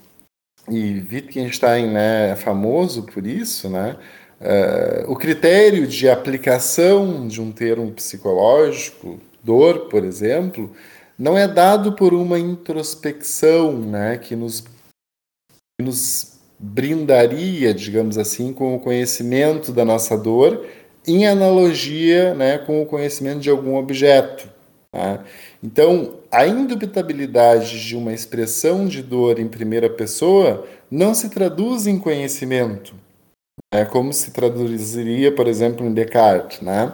[0.70, 3.96] e Wittgenstein né, é famoso por isso, né,
[4.40, 10.72] Uh, o critério de aplicação de um termo psicológico, dor, por exemplo,
[11.18, 18.77] não é dado por uma introspecção né, que, nos, que nos brindaria, digamos assim, com
[18.77, 20.64] o conhecimento da nossa dor,
[21.05, 24.48] em analogia né, com o conhecimento de algum objeto.
[24.92, 25.24] Tá?
[25.61, 31.98] Então, a indubitabilidade de uma expressão de dor em primeira pessoa não se traduz em
[31.98, 32.94] conhecimento
[33.70, 36.92] é como se traduziria, por exemplo, em Descartes, né?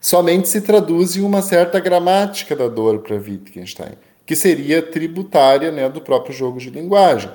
[0.00, 5.88] Somente se traduz em uma certa gramática da dor para Wittgenstein, que seria tributária né,
[5.88, 7.30] do próprio jogo de linguagem.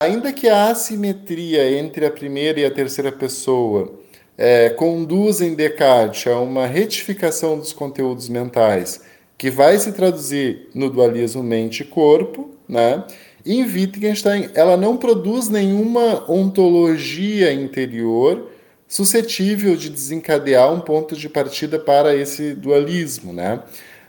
[0.00, 3.92] Ainda que a assimetria entre a primeira e a terceira pessoa
[4.36, 9.00] é, conduza em Descartes a uma retificação dos conteúdos mentais,
[9.36, 13.02] que vai se traduzir no dualismo mente-corpo, né?
[13.44, 18.50] Em Wittgenstein, ela não produz nenhuma ontologia interior
[18.86, 23.60] suscetível de desencadear um ponto de partida para esse dualismo, né?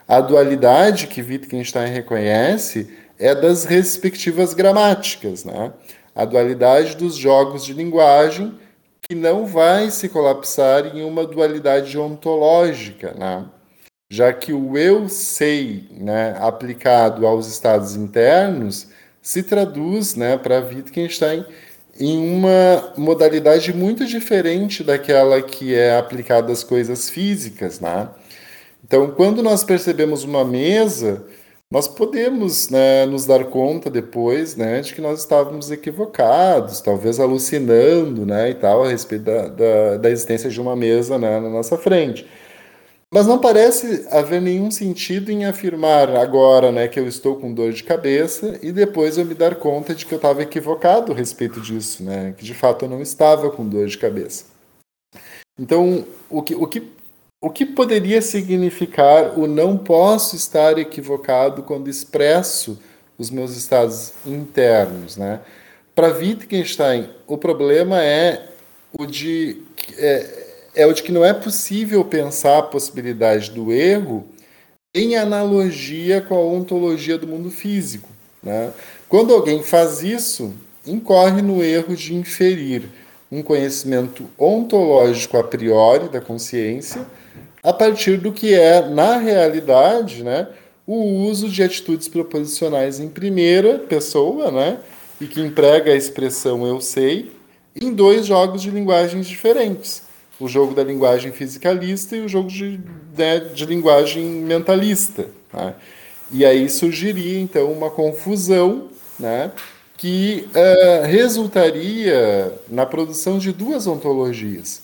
[0.08, 5.74] A dualidade que Wittgenstein reconhece é das respectivas gramáticas, né?
[6.14, 8.54] A dualidade dos jogos de linguagem
[9.02, 13.46] que não vai se colapsar em uma dualidade ontológica, né?
[14.14, 18.90] já que o eu sei né, aplicado aos estados internos
[19.24, 21.46] se traduz né, para Wittgenstein
[21.98, 27.80] em uma modalidade muito diferente daquela que é aplicada às coisas físicas.
[27.80, 28.10] Né?
[28.84, 31.24] Então, quando nós percebemos uma mesa,
[31.72, 38.26] nós podemos né, nos dar conta depois né, de que nós estávamos equivocados, talvez alucinando
[38.26, 41.78] né, e tal, a respeito da, da, da existência de uma mesa né, na nossa
[41.78, 42.28] frente.
[43.14, 47.72] Mas não parece haver nenhum sentido em afirmar agora né, que eu estou com dor
[47.72, 51.62] de cabeça e depois eu me dar conta de que eu estava equivocado a respeito
[51.62, 54.46] disso, né, que de fato eu não estava com dor de cabeça.
[55.60, 56.92] Então, o que, o que,
[57.40, 62.80] o que poderia significar o não posso estar equivocado quando expresso
[63.16, 65.18] os meus estados internos?
[65.18, 65.40] Né?
[65.94, 68.48] Para Wittgenstein, o problema é
[68.98, 69.62] o de.
[70.00, 70.43] É,
[70.76, 74.26] é o de que não é possível pensar a possibilidade do erro
[74.94, 78.10] em analogia com a ontologia do mundo físico.
[78.42, 78.72] Né?
[79.08, 80.54] Quando alguém faz isso,
[80.86, 82.84] incorre no erro de inferir
[83.32, 87.06] um conhecimento ontológico a priori da consciência
[87.64, 90.50] a partir do que é, na realidade, né,
[90.86, 94.80] o uso de atitudes proposicionais em primeira pessoa, né,
[95.22, 97.32] e que emprega a expressão eu sei,
[97.74, 100.03] em dois jogos de linguagens diferentes
[100.44, 102.80] o jogo da linguagem fisicalista e o jogo de,
[103.18, 105.28] né, de linguagem mentalista.
[105.54, 105.74] Né?
[106.30, 109.52] E aí surgiria, então, uma confusão né,
[109.96, 114.84] que uh, resultaria na produção de duas ontologias.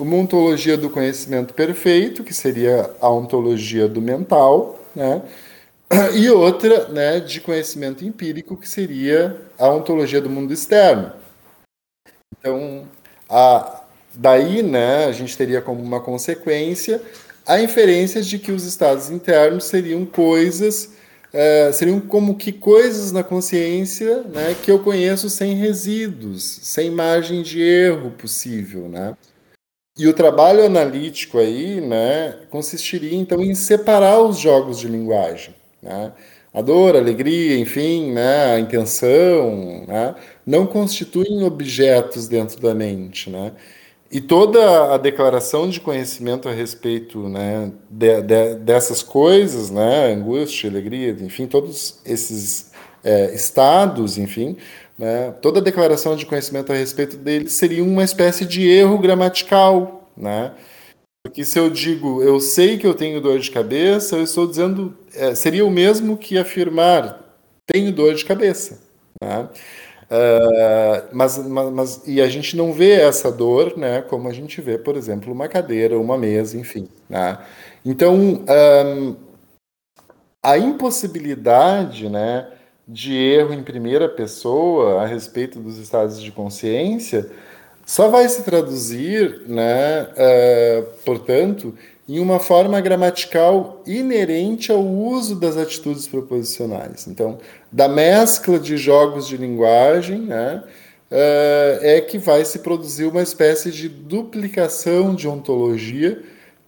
[0.00, 5.20] Uma ontologia do conhecimento perfeito, que seria a ontologia do mental, né,
[6.14, 11.12] e outra né, de conhecimento empírico, que seria a ontologia do mundo externo.
[12.38, 12.86] Então,
[13.28, 13.77] a,
[14.20, 17.00] Daí, né, a gente teria como uma consequência
[17.46, 20.92] a inferência de que os estados internos seriam coisas,
[21.32, 27.42] é, seriam como que coisas na consciência né, que eu conheço sem resíduos, sem margem
[27.42, 28.88] de erro possível.
[28.88, 29.16] Né?
[29.96, 35.54] E o trabalho analítico aí né, consistiria então em separar os jogos de linguagem.
[35.80, 36.12] Né?
[36.52, 43.30] A dor, a alegria, enfim, né, a intenção, né, não constituem objetos dentro da mente.
[43.30, 43.52] Né?
[44.10, 50.70] E toda a declaração de conhecimento a respeito né, de, de, dessas coisas, né, angústia,
[50.70, 52.70] alegria, enfim, todos esses
[53.04, 54.56] é, estados, enfim,
[54.98, 60.10] né, toda a declaração de conhecimento a respeito deles seria uma espécie de erro gramatical,
[60.16, 60.54] né?
[61.22, 64.96] Porque se eu digo eu sei que eu tenho dor de cabeça, eu estou dizendo
[65.14, 67.28] é, seria o mesmo que afirmar
[67.66, 68.80] tenho dor de cabeça,
[69.22, 69.48] né?
[70.10, 74.58] Uh, mas, mas, mas, e a gente não vê essa dor, né, como a gente
[74.60, 76.88] vê, por exemplo, uma cadeira, uma mesa, enfim.
[77.10, 77.38] Né?
[77.84, 79.16] Então, um,
[80.42, 82.48] a impossibilidade, né,
[82.86, 87.30] de erro em primeira pessoa a respeito dos estados de consciência
[87.84, 91.74] só vai se traduzir, né, uh, portanto,
[92.08, 97.06] em uma forma gramatical inerente ao uso das atitudes proposicionais.
[97.06, 97.38] Então,
[97.70, 100.62] da mescla de jogos de linguagem, né,
[101.10, 106.22] uh, é que vai se produzir uma espécie de duplicação de ontologia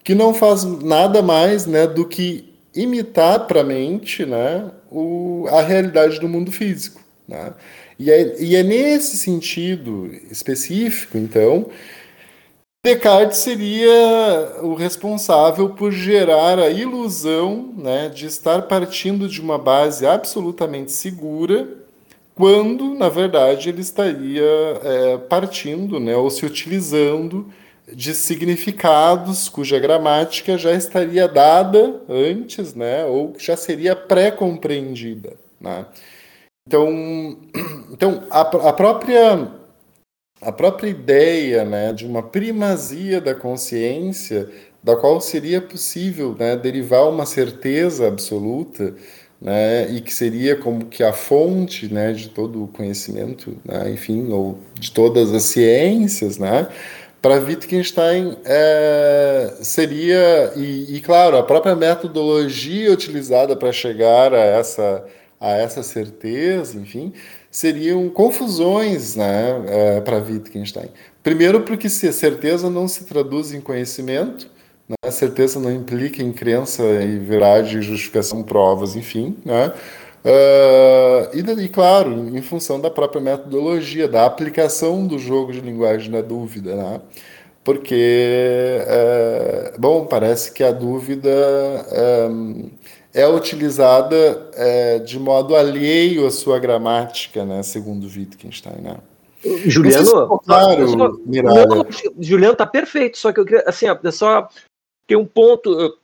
[0.05, 5.63] que não faz nada mais né, do que imitar para a mente né, o, a
[5.63, 7.01] realidade do mundo físico.
[7.27, 7.53] Né?
[7.99, 11.67] E, é, e é nesse sentido específico, então,
[12.83, 13.93] Descartes seria
[14.63, 21.69] o responsável por gerar a ilusão né, de estar partindo de uma base absolutamente segura,
[22.35, 24.43] quando, na verdade, ele estaria
[24.83, 27.53] é, partindo né, ou se utilizando
[27.93, 35.35] de significados cuja gramática já estaria dada antes, né, ou já seria pré-compreendida.
[35.61, 35.85] Né?
[36.67, 37.37] Então,
[37.93, 39.60] então a, a própria
[40.41, 44.49] a própria ideia né, de uma primazia da consciência,
[44.83, 48.95] da qual seria possível né, derivar uma certeza absoluta,
[49.41, 54.31] né, e que seria como que a fonte né, de todo o conhecimento, né, enfim,
[54.33, 56.69] ou de todas as ciências, né,
[57.21, 65.05] para Wittgenstein é, seria, e, e, claro, a própria metodologia utilizada para chegar a essa,
[65.39, 67.13] a essa certeza, enfim,
[67.51, 70.89] seriam confusões né, é, para Wittgenstein.
[71.23, 74.49] Primeiro, porque se certeza não se traduz em conhecimento,
[74.89, 79.73] né, a certeza não implica em crença e verdade, justificação, provas, enfim, né?
[80.23, 86.11] Uh, e, e, claro, em função da própria metodologia, da aplicação do jogo de linguagem
[86.11, 87.01] da dúvida, né?
[87.65, 91.31] Porque, uh, bom, parece que a dúvida
[92.31, 92.71] um,
[93.13, 97.63] é utilizada uh, de modo alheio à sua gramática, né?
[97.63, 98.99] Segundo Wittgenstein, né?
[99.65, 101.87] Juliano, claro, não,
[102.19, 104.49] Juliano tá perfeito, só que eu queria, assim, é só
[105.07, 105.99] tem um ponto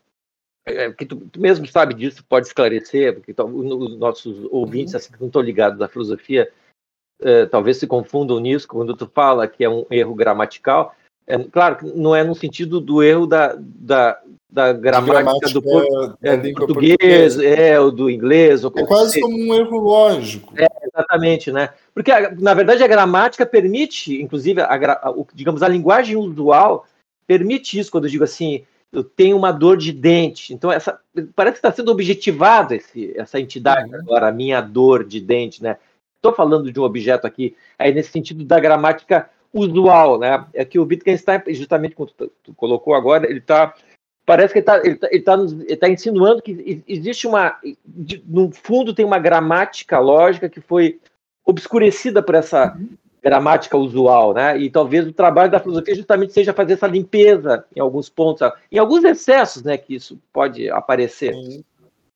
[0.66, 5.20] é, que tu, tu, mesmo sabe disso, pode esclarecer, porque os nossos ouvintes assim, que
[5.20, 6.50] não estão ligados à filosofia
[7.20, 10.94] é, talvez se confundam nisso quando tu fala que é um erro gramatical.
[11.26, 14.20] É, claro que não é no sentido do erro da, da,
[14.56, 18.64] da gramática, do é, português, é, ou do inglês.
[18.64, 20.54] Ou é quase como um erro lógico.
[20.56, 21.68] É, exatamente, né?
[21.92, 26.86] Porque, na verdade, a gramática permite, inclusive, a, a, digamos, a linguagem usual
[27.26, 30.54] permite isso, quando eu digo assim, eu tenho uma dor de dente.
[30.54, 30.98] Então, essa,
[31.34, 34.00] parece que está sendo objetivado esse, essa entidade uhum.
[34.00, 35.76] agora, a minha dor de dente, né?
[36.16, 40.46] Estou falando de um objeto aqui, aí nesse sentido da gramática usual, né?
[40.54, 43.74] É que o Wittgenstein, justamente como tu, tu colocou agora, ele está
[44.26, 47.56] parece que ele está ele tá, ele tá, ele tá insinuando que existe uma,
[48.26, 50.98] no fundo tem uma gramática lógica que foi
[51.46, 52.88] obscurecida por essa uhum
[53.26, 54.56] gramática usual, né?
[54.56, 58.78] E talvez o trabalho da filosofia justamente seja fazer essa limpeza em alguns pontos, em
[58.78, 59.76] alguns excessos, né?
[59.76, 61.34] Que isso pode aparecer.
[61.34, 61.64] Sim.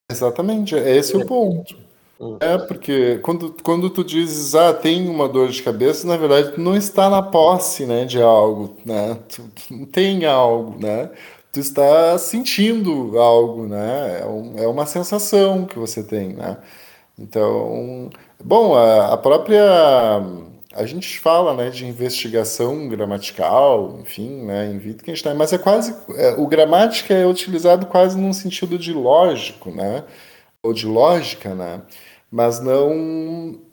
[0.08, 1.18] Exatamente, é esse é.
[1.18, 1.76] o ponto.
[2.20, 2.36] Hum.
[2.38, 6.60] É, porque quando, quando tu dizes, ah, tem uma dor de cabeça, na verdade, tu
[6.60, 9.18] não está na posse, né, de algo, né?
[9.28, 11.10] Tu, tu não tem algo, né?
[11.52, 14.20] Tu está sentindo algo, né?
[14.20, 16.58] É, um, é uma sensação que você tem, né?
[17.18, 18.08] Então,
[18.42, 19.60] bom, a, a própria
[20.74, 25.94] a gente fala né, de investigação gramatical, enfim, né, em Wittgenstein, mas é quase.
[26.16, 30.04] É, o gramática é utilizado quase num sentido de lógico, né?
[30.62, 31.82] Ou de lógica, né?
[32.30, 32.94] Mas não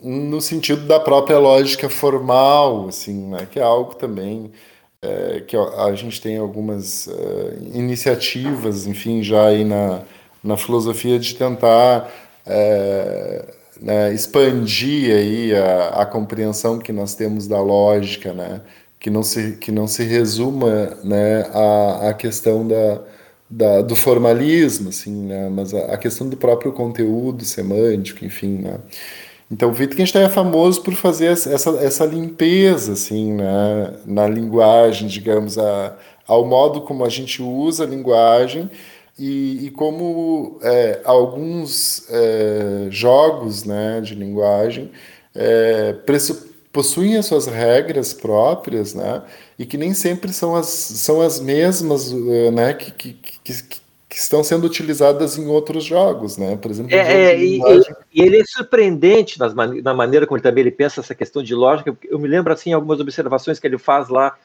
[0.02, 3.46] no sentido da própria lógica formal, assim, né?
[3.50, 4.52] Que é algo também
[5.02, 10.02] é, que a gente tem algumas uh, iniciativas, enfim, já aí na,
[10.42, 12.10] na filosofia de tentar.
[12.46, 18.60] É, né, expandir aí a, a compreensão que nós temos da lógica, né,
[18.98, 23.00] que não se, que não se resuma né, a, a questão da,
[23.48, 28.78] da, do formalismo, assim, né, mas a, a, questão do próprio conteúdo semântico, enfim, né.
[29.50, 35.96] Então, Wittgenstein é famoso por fazer essa, essa limpeza, assim, né, na linguagem, digamos, a,
[36.26, 38.70] ao modo como a gente usa a linguagem
[39.18, 44.90] e, e como é, alguns é, jogos né, de linguagem
[45.34, 45.94] é,
[46.70, 49.22] possuem as suas regras próprias, né,
[49.58, 54.16] e que nem sempre são as, são as mesmas é, né, que, que, que, que
[54.16, 56.56] estão sendo utilizadas em outros jogos, né?
[56.56, 60.62] Por exemplo, é, é e, e, ele é surpreendente nas na maneira como ele também
[60.62, 61.94] ele pensa essa questão de lógica.
[62.04, 64.38] Eu me lembro assim algumas observações que ele faz lá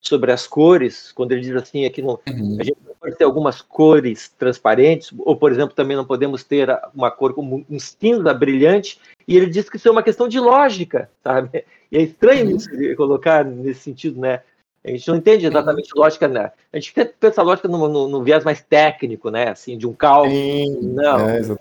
[0.00, 2.56] sobre as cores, quando ele diz assim aqui no, uhum.
[2.58, 7.10] a gente pode ter algumas cores transparentes, ou, por exemplo, também não podemos ter uma
[7.10, 8.98] cor como um cinza brilhante,
[9.28, 11.64] e ele diz que isso é uma questão de lógica, sabe?
[11.92, 12.56] E é estranho uhum.
[12.56, 14.42] isso colocar nesse sentido, né?
[14.84, 16.02] A gente não entende exatamente uhum.
[16.02, 16.52] lógica, né?
[16.72, 19.50] A gente pensa lógica no, no, no, viés mais técnico, né?
[19.50, 20.32] Assim, de um cálculo.
[20.32, 21.18] Sim, não, é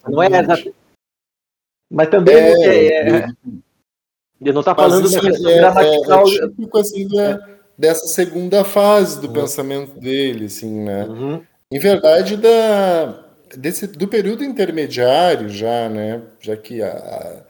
[0.08, 0.76] não é exatamente.
[1.92, 3.28] Mas também é, é, é,
[4.42, 6.28] eu não está falando da questão é, gramatical.
[6.28, 7.60] É, é típico, assim, né?
[7.80, 9.34] dessa segunda fase do uhum.
[9.34, 11.06] pensamento dele, assim, né?
[11.06, 11.42] Uhum.
[11.72, 13.24] Em verdade, da,
[13.58, 16.22] desse, do período intermediário já, né?
[16.42, 17.46] Já que a,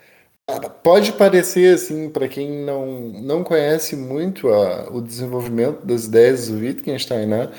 [0.83, 6.57] pode parecer, assim, para quem não, não conhece muito a, o desenvolvimento das ideias do
[6.57, 7.49] Wittgenstein, né?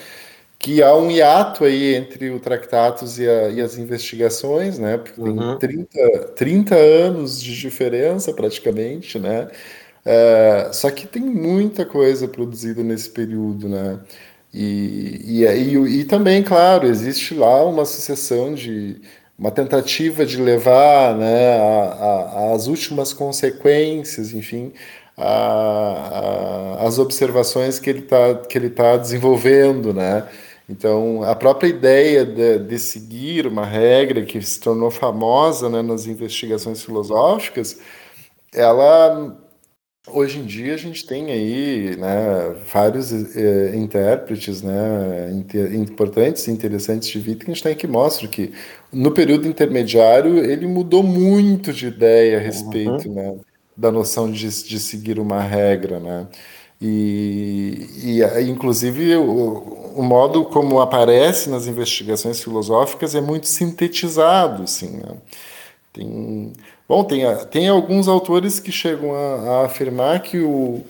[0.59, 4.99] Que há um hiato aí entre o Tractatus e, a, e as investigações, né?
[4.99, 5.59] Porque uhum.
[5.59, 9.49] tem 30, 30 anos de diferença, praticamente, né?
[10.05, 14.01] É, só que tem muita coisa produzida nesse período, né?
[14.53, 19.01] E, e, e, e, também, claro, existe lá uma sucessão de
[19.41, 24.71] uma tentativa de levar né, a, a, as últimas consequências, enfim,
[25.17, 30.29] a, as observações que ele está que ele tá desenvolvendo, né?
[30.69, 36.07] Então, a própria ideia de, de, seguir uma regra que se tornou famosa né, nas
[36.07, 37.79] investigações filosóficas,
[38.55, 39.37] ela
[40.09, 46.51] hoje em dia a gente tem aí né, vários é, intérpretes né, inter, importantes e
[46.51, 48.53] interessantes de Wittgenstein que mostram que
[48.93, 53.15] no período intermediário ele mudou muito de ideia a respeito uhum.
[53.15, 53.35] né,
[53.77, 56.01] da noção de, de seguir uma regra.
[56.01, 56.27] Né?
[56.81, 64.97] E, e inclusive o, o, modo como aparece nas investigações filosóficas é muito sintetizado, assim,
[64.97, 65.17] né?
[65.93, 66.53] Tem,
[66.89, 70.83] bom, tem, tem alguns autores que chegam a, a afirmar que o,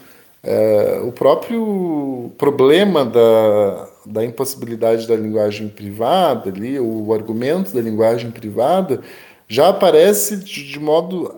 [0.43, 8.31] é, o próprio problema da, da impossibilidade da linguagem privada, ali, o argumento da linguagem
[8.31, 9.03] privada,
[9.49, 11.35] já aparece de, de modo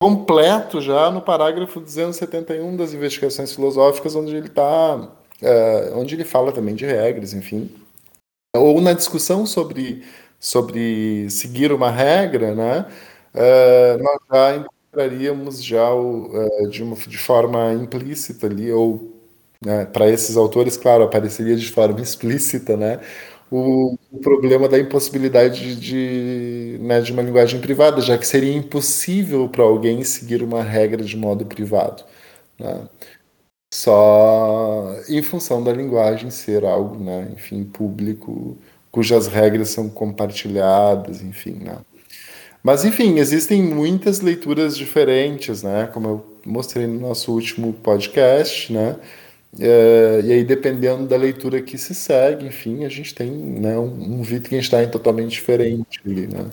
[0.00, 5.08] completo já no parágrafo 271 das investigações filosóficas, onde ele está,
[5.42, 7.70] é, onde ele fala também de regras, enfim,
[8.54, 10.02] ou na discussão sobre
[10.44, 12.86] sobre seguir uma regra, né?
[13.32, 19.13] É, nós já encontraríamos já o, é, de, uma, de forma implícita ali ou
[19.64, 23.00] né, para esses autores, claro, apareceria de forma explícita, né?
[23.50, 29.48] o, o problema da impossibilidade de, né, de uma linguagem privada, já que seria impossível
[29.48, 32.04] para alguém seguir uma regra de modo privado.
[32.58, 32.88] Né?
[33.72, 38.56] Só em função da linguagem ser algo, né, enfim, público,
[38.90, 41.78] cujas regras são compartilhadas, enfim, né?
[42.62, 45.86] Mas, enfim, existem muitas leituras diferentes, né?
[45.92, 48.96] Como eu mostrei no nosso último podcast, né?
[49.60, 54.18] É, e aí, dependendo da leitura que se segue, enfim, a gente tem né, um,
[54.18, 56.50] um Wittgenstein totalmente diferente ali, né?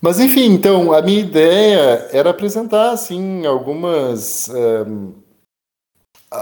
[0.00, 4.48] Mas, enfim, então, a minha ideia era apresentar, assim, algumas...
[4.50, 4.86] É,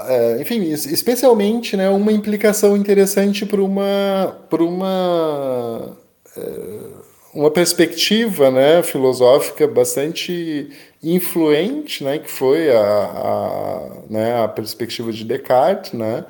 [0.09, 4.37] é, enfim, especialmente, né, uma implicação interessante para uma...
[4.51, 5.97] Para uma
[6.37, 7.03] é,
[7.35, 10.70] uma perspectiva né, filosófica bastante
[11.03, 16.24] influente, né, que foi a, a, né, a perspectiva de Descartes, né,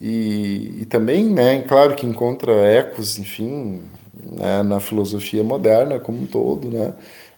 [0.00, 3.82] e, e, também, né, claro que encontra ecos, enfim,
[4.32, 6.94] né, na filosofia moderna como um todo, né,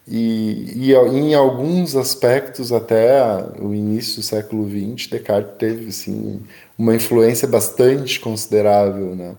[0.06, 3.20] e, e em alguns aspectos até
[3.60, 6.40] o início do século XX, Descartes teve, assim,
[6.78, 9.34] uma influência bastante considerável, né,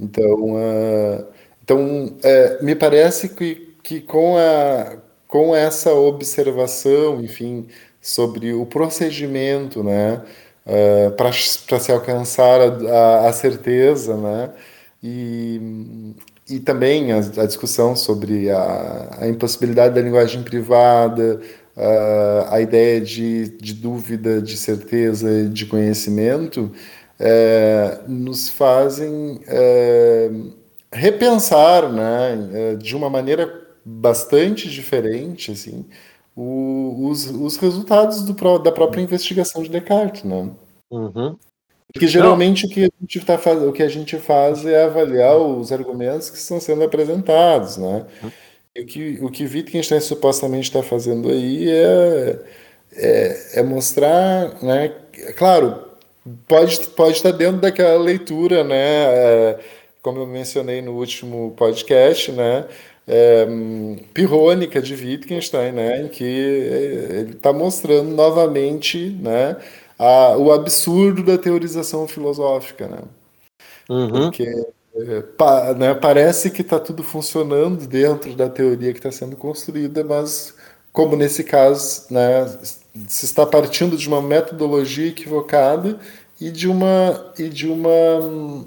[0.00, 0.56] então...
[0.56, 1.41] Uh,
[1.72, 4.96] então, é, me parece que, que com, a,
[5.26, 7.66] com essa observação, enfim,
[8.00, 10.20] sobre o procedimento, né,
[10.66, 14.50] é, para se alcançar a, a, certeza, né,
[15.02, 16.14] e,
[16.48, 21.40] e também a, a discussão sobre a, a, impossibilidade da linguagem privada,
[21.74, 26.70] a, a ideia de, de dúvida, de certeza, de conhecimento,
[27.18, 30.30] é, nos fazem é,
[30.92, 35.84] repensar, né, é, de uma maneira bastante diferente, assim,
[36.36, 40.50] o, os, os resultados do, da própria investigação de Descartes, né?
[40.90, 41.36] Uhum.
[41.92, 45.36] Porque geralmente o que, a gente tá faz, o que a gente faz é avaliar
[45.36, 48.06] os argumentos que estão sendo apresentados, né?
[48.22, 48.30] Uhum.
[48.74, 52.38] E o que, o que Wittgenstein supostamente está fazendo aí é,
[52.94, 54.88] é, é, mostrar, né?
[55.36, 55.84] Claro,
[56.48, 58.76] pode, pode estar dentro daquela leitura, né?
[58.76, 59.60] É,
[60.02, 62.66] como eu mencionei no último podcast, né?
[63.06, 63.46] É,
[64.12, 69.56] pirrônica de Wittgenstein, né, em que ele está mostrando novamente né,
[69.98, 72.86] a, o absurdo da teorização filosófica.
[72.86, 72.98] Né?
[73.88, 74.08] Uhum.
[74.08, 79.36] Porque é, pa, né, parece que está tudo funcionando dentro da teoria que está sendo
[79.36, 80.54] construída, mas,
[80.92, 82.46] como nesse caso, né,
[83.08, 85.98] se está partindo de uma metodologia equivocada
[86.40, 88.64] e de uma, e de uma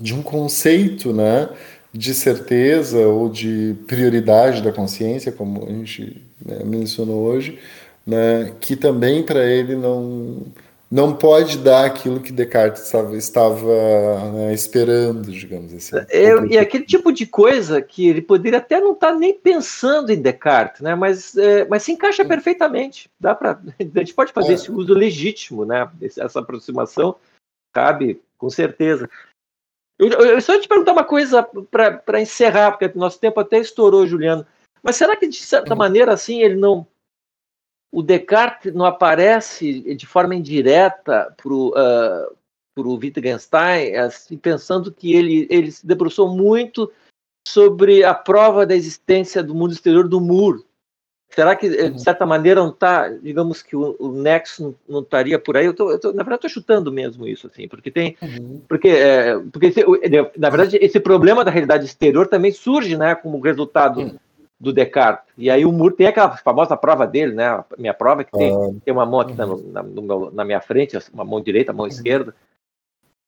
[0.00, 1.48] de um conceito né,
[1.92, 7.58] de certeza ou de prioridade da consciência, como a gente né, mencionou hoje,
[8.06, 10.46] né, que também para ele não,
[10.90, 15.96] não pode dar aquilo que Descartes estava, estava né, esperando, digamos assim.
[16.10, 20.10] É, e aquele tipo de coisa que ele poderia até não estar tá nem pensando
[20.10, 23.10] em Descartes, né, mas, é, mas se encaixa perfeitamente.
[23.20, 24.54] Dá pra, a gente pode fazer é.
[24.54, 27.14] esse uso legítimo, né, essa aproximação
[27.72, 29.08] cabe com certeza.
[29.98, 34.46] Eu, eu só te perguntar uma coisa para encerrar, porque nosso tempo até estourou, Juliano.
[34.82, 36.86] Mas será que, de certa maneira, assim, ele não.
[37.92, 45.46] O Descartes não aparece de forma indireta para o uh, Wittgenstein, assim, pensando que ele,
[45.50, 46.90] ele se debruçou muito
[47.46, 50.64] sobre a prova da existência do mundo exterior do muro,
[51.34, 51.98] Será que, eh, de uhum.
[51.98, 55.64] certa maneira, não está, digamos que o, o Nexo não, estaria por aí?
[55.64, 58.16] Eu tô, eu tô, na verdade, estou chutando mesmo isso, assim, porque tem.
[58.20, 58.60] Uhum.
[58.68, 59.82] Porque, é, porque esse,
[60.36, 64.16] na verdade, esse problema da realidade exterior também surge né, como resultado uhum.
[64.60, 65.32] do Descartes.
[65.38, 67.46] E aí o Moore tem aquela famosa prova dele, né?
[67.46, 70.60] A minha prova, que tem, ah, tem uma mão aqui na, na, meu, na, minha
[70.60, 72.34] frente, uma mão direita, uma mão esquerda.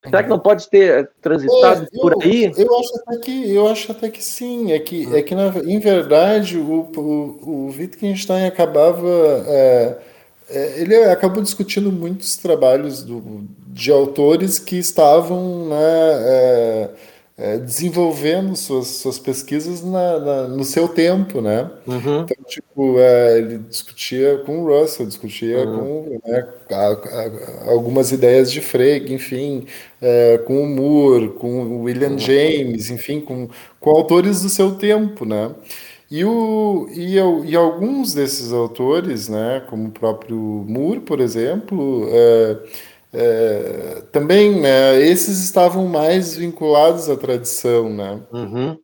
[0.04, 2.52] Será que não pode ter transitado é, por aí?
[2.56, 4.72] Eu acho até que, eu acho até que sim.
[4.72, 7.00] É que, é que na, em verdade, o, o,
[7.42, 9.08] o Wittgenstein acabava.
[9.46, 9.96] É,
[10.50, 16.90] é, ele acabou discutindo muitos trabalhos do, de autores que estavam né,
[17.36, 21.68] é, desenvolvendo suas, suas pesquisas na, na, no seu tempo, né?
[21.84, 22.22] Uhum.
[22.22, 26.20] Então, tipo, é, ele discutia com o Russell, discutia uhum.
[26.22, 29.66] com né, a, a, algumas ideias de Frege, enfim,
[30.00, 32.18] é, com o Moore, com o William uhum.
[32.18, 33.48] James, enfim, com,
[33.80, 35.50] com autores do seu tempo, né?
[36.08, 42.58] E, o, e, e alguns desses autores, né, como o próprio Moore, por exemplo, é,
[43.14, 48.20] é, também, né, esses estavam mais vinculados à tradição, né?
[48.32, 48.76] Uhum.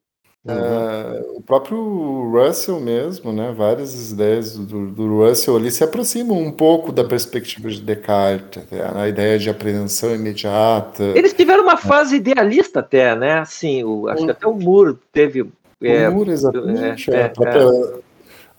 [0.42, 0.54] Uhum.
[0.54, 6.50] É, o próprio Russell mesmo, né, várias ideias do, do, Russell ali se aproximam um
[6.50, 8.62] pouco da perspectiva de Descartes,
[8.94, 11.04] a ideia de apreensão imediata.
[11.14, 13.40] Eles tiveram uma fase idealista até, né?
[13.40, 15.46] Assim, o, acho que até o Moore teve.
[15.82, 17.10] É, o Moore, exatamente.
[17.10, 18.00] É, é, a própria,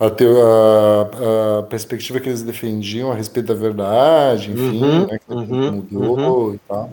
[0.02, 5.20] é a, a, a, perspectiva que eles defendiam a respeito da verdade, enfim, uhum, né,
[5.20, 6.54] que uhum, mudou uhum.
[6.56, 6.90] e tal.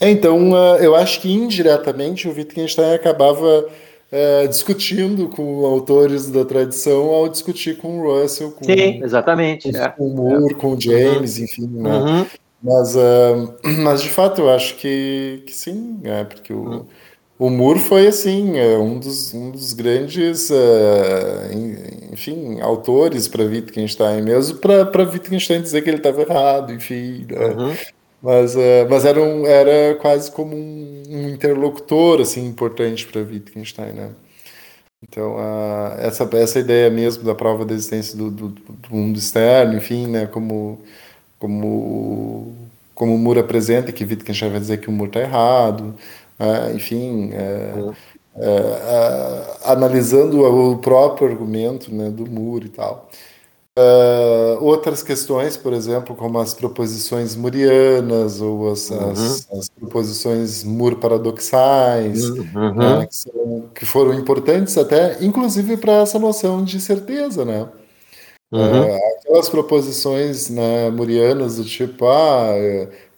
[0.00, 6.42] É, então, uh, eu acho que indiretamente o Wittgenstein acabava uh, discutindo com autores da
[6.42, 9.70] tradição ao discutir com o Russell, com, Sim, exatamente.
[9.70, 9.88] Com, é.
[9.90, 11.44] com o Moore, com o James, uhum.
[11.44, 11.66] enfim.
[11.66, 11.98] Né?
[11.98, 12.26] Uhum.
[12.62, 16.86] Mas, uh, mas, de fato, eu acho que, que sim, é, porque o uhum.
[17.40, 24.20] O Moore foi, assim, é, um dos, um dos grandes, uh, enfim, autores para Wittgenstein,
[24.20, 27.24] mesmo para Wittgenstein dizer que ele estava errado, enfim.
[27.26, 27.46] Né?
[27.46, 27.74] Uhum.
[28.22, 33.92] Mas, uh, mas era, um, era quase como um, um interlocutor, assim, importante para Wittgenstein,
[33.94, 34.10] né?
[35.02, 39.78] Então, uh, essa, essa ideia mesmo da prova da existência do, do, do mundo externo,
[39.78, 40.78] enfim, né, como,
[41.38, 42.54] como,
[42.94, 45.94] como o Moore apresenta, que Wittgenstein vai dizer que o Moore está errado,
[46.40, 47.92] é, enfim, é,
[48.36, 53.10] é, analisando o próprio argumento né, do Moore e tal.
[53.78, 59.10] Uh, outras questões, por exemplo, como as proposições murianas ou as, uhum.
[59.10, 62.74] as, as proposições Moore paradoxais, uhum.
[62.74, 67.68] né, que, que, foram importantes até, inclusive, para essa noção de certeza, né?
[68.52, 68.60] Uhum.
[68.60, 72.52] Uh, aquelas proposições né, murianas do tipo, ah,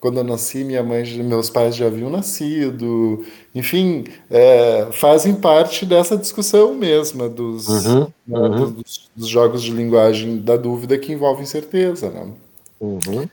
[0.03, 3.25] quando eu nasci, minha mãe, meus pais já haviam nascido,
[3.55, 8.73] enfim, é, fazem parte dessa discussão mesma dos, uhum, né, uhum.
[8.73, 12.33] Dos, dos, jogos de linguagem da dúvida que envolvem certeza, né?
[12.81, 13.29] Uhum.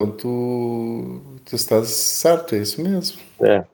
[0.00, 3.18] Então tu, tu estás certo, é isso mesmo.
[3.40, 3.64] É.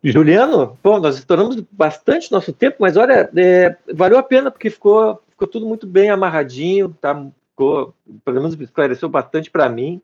[0.00, 5.20] Juliano, bom, nós estouramos bastante nosso tempo, mas olha, é, valeu a pena porque ficou,
[5.30, 7.26] ficou tudo muito bem amarradinho, tá?
[7.50, 7.92] Ficou,
[8.24, 10.00] pelo menos esclareceu bastante para mim.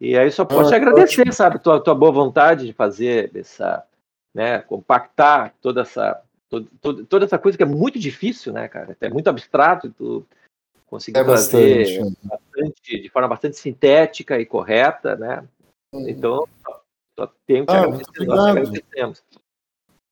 [0.00, 1.32] E aí só posso ah, te agradecer, ótimo.
[1.32, 3.84] sabe, tua, tua boa vontade de fazer essa,
[4.34, 8.96] né, compactar toda essa, todo, toda essa coisa que é muito difícil, né, cara?
[9.00, 10.26] É muito abstrato tu
[10.86, 15.44] conseguir é fazer bastante, de forma bastante sintética e correta, né?
[15.94, 16.08] Hum.
[16.08, 16.48] Então,
[17.18, 19.22] só tenho que ah, agradecer, nós agradecemos.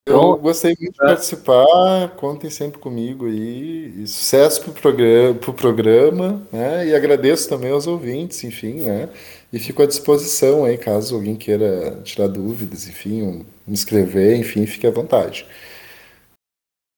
[0.09, 5.34] Eu então, gostei muito de participar, contem sempre comigo aí, e sucesso para o programa,
[5.34, 6.86] pro programa né?
[6.86, 9.11] E agradeço também aos ouvintes, enfim, né?
[9.52, 14.86] E fico à disposição aí, caso alguém queira tirar dúvidas, enfim, me escrever, enfim, fique
[14.86, 15.46] à vontade.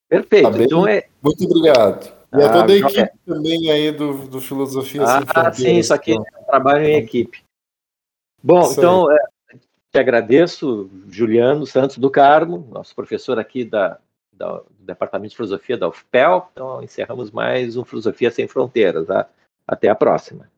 [0.09, 0.51] Perfeito.
[0.51, 1.07] Tá então é...
[1.21, 2.13] Muito obrigado.
[2.33, 3.13] E ah, a toda a equipe é.
[3.27, 6.25] também aí do, do Filosofia Ah, sim, isso aqui então.
[6.33, 7.43] é um trabalho em equipe.
[8.43, 9.19] Bom, isso então, é,
[9.91, 13.99] te agradeço, Juliano Santos do Carmo, nosso professor aqui da,
[14.33, 16.49] da, do Departamento de Filosofia da UFPEL.
[16.53, 19.07] Então, encerramos mais um Filosofia Sem Fronteiras.
[19.07, 19.29] Tá?
[19.67, 20.49] Até a próxima.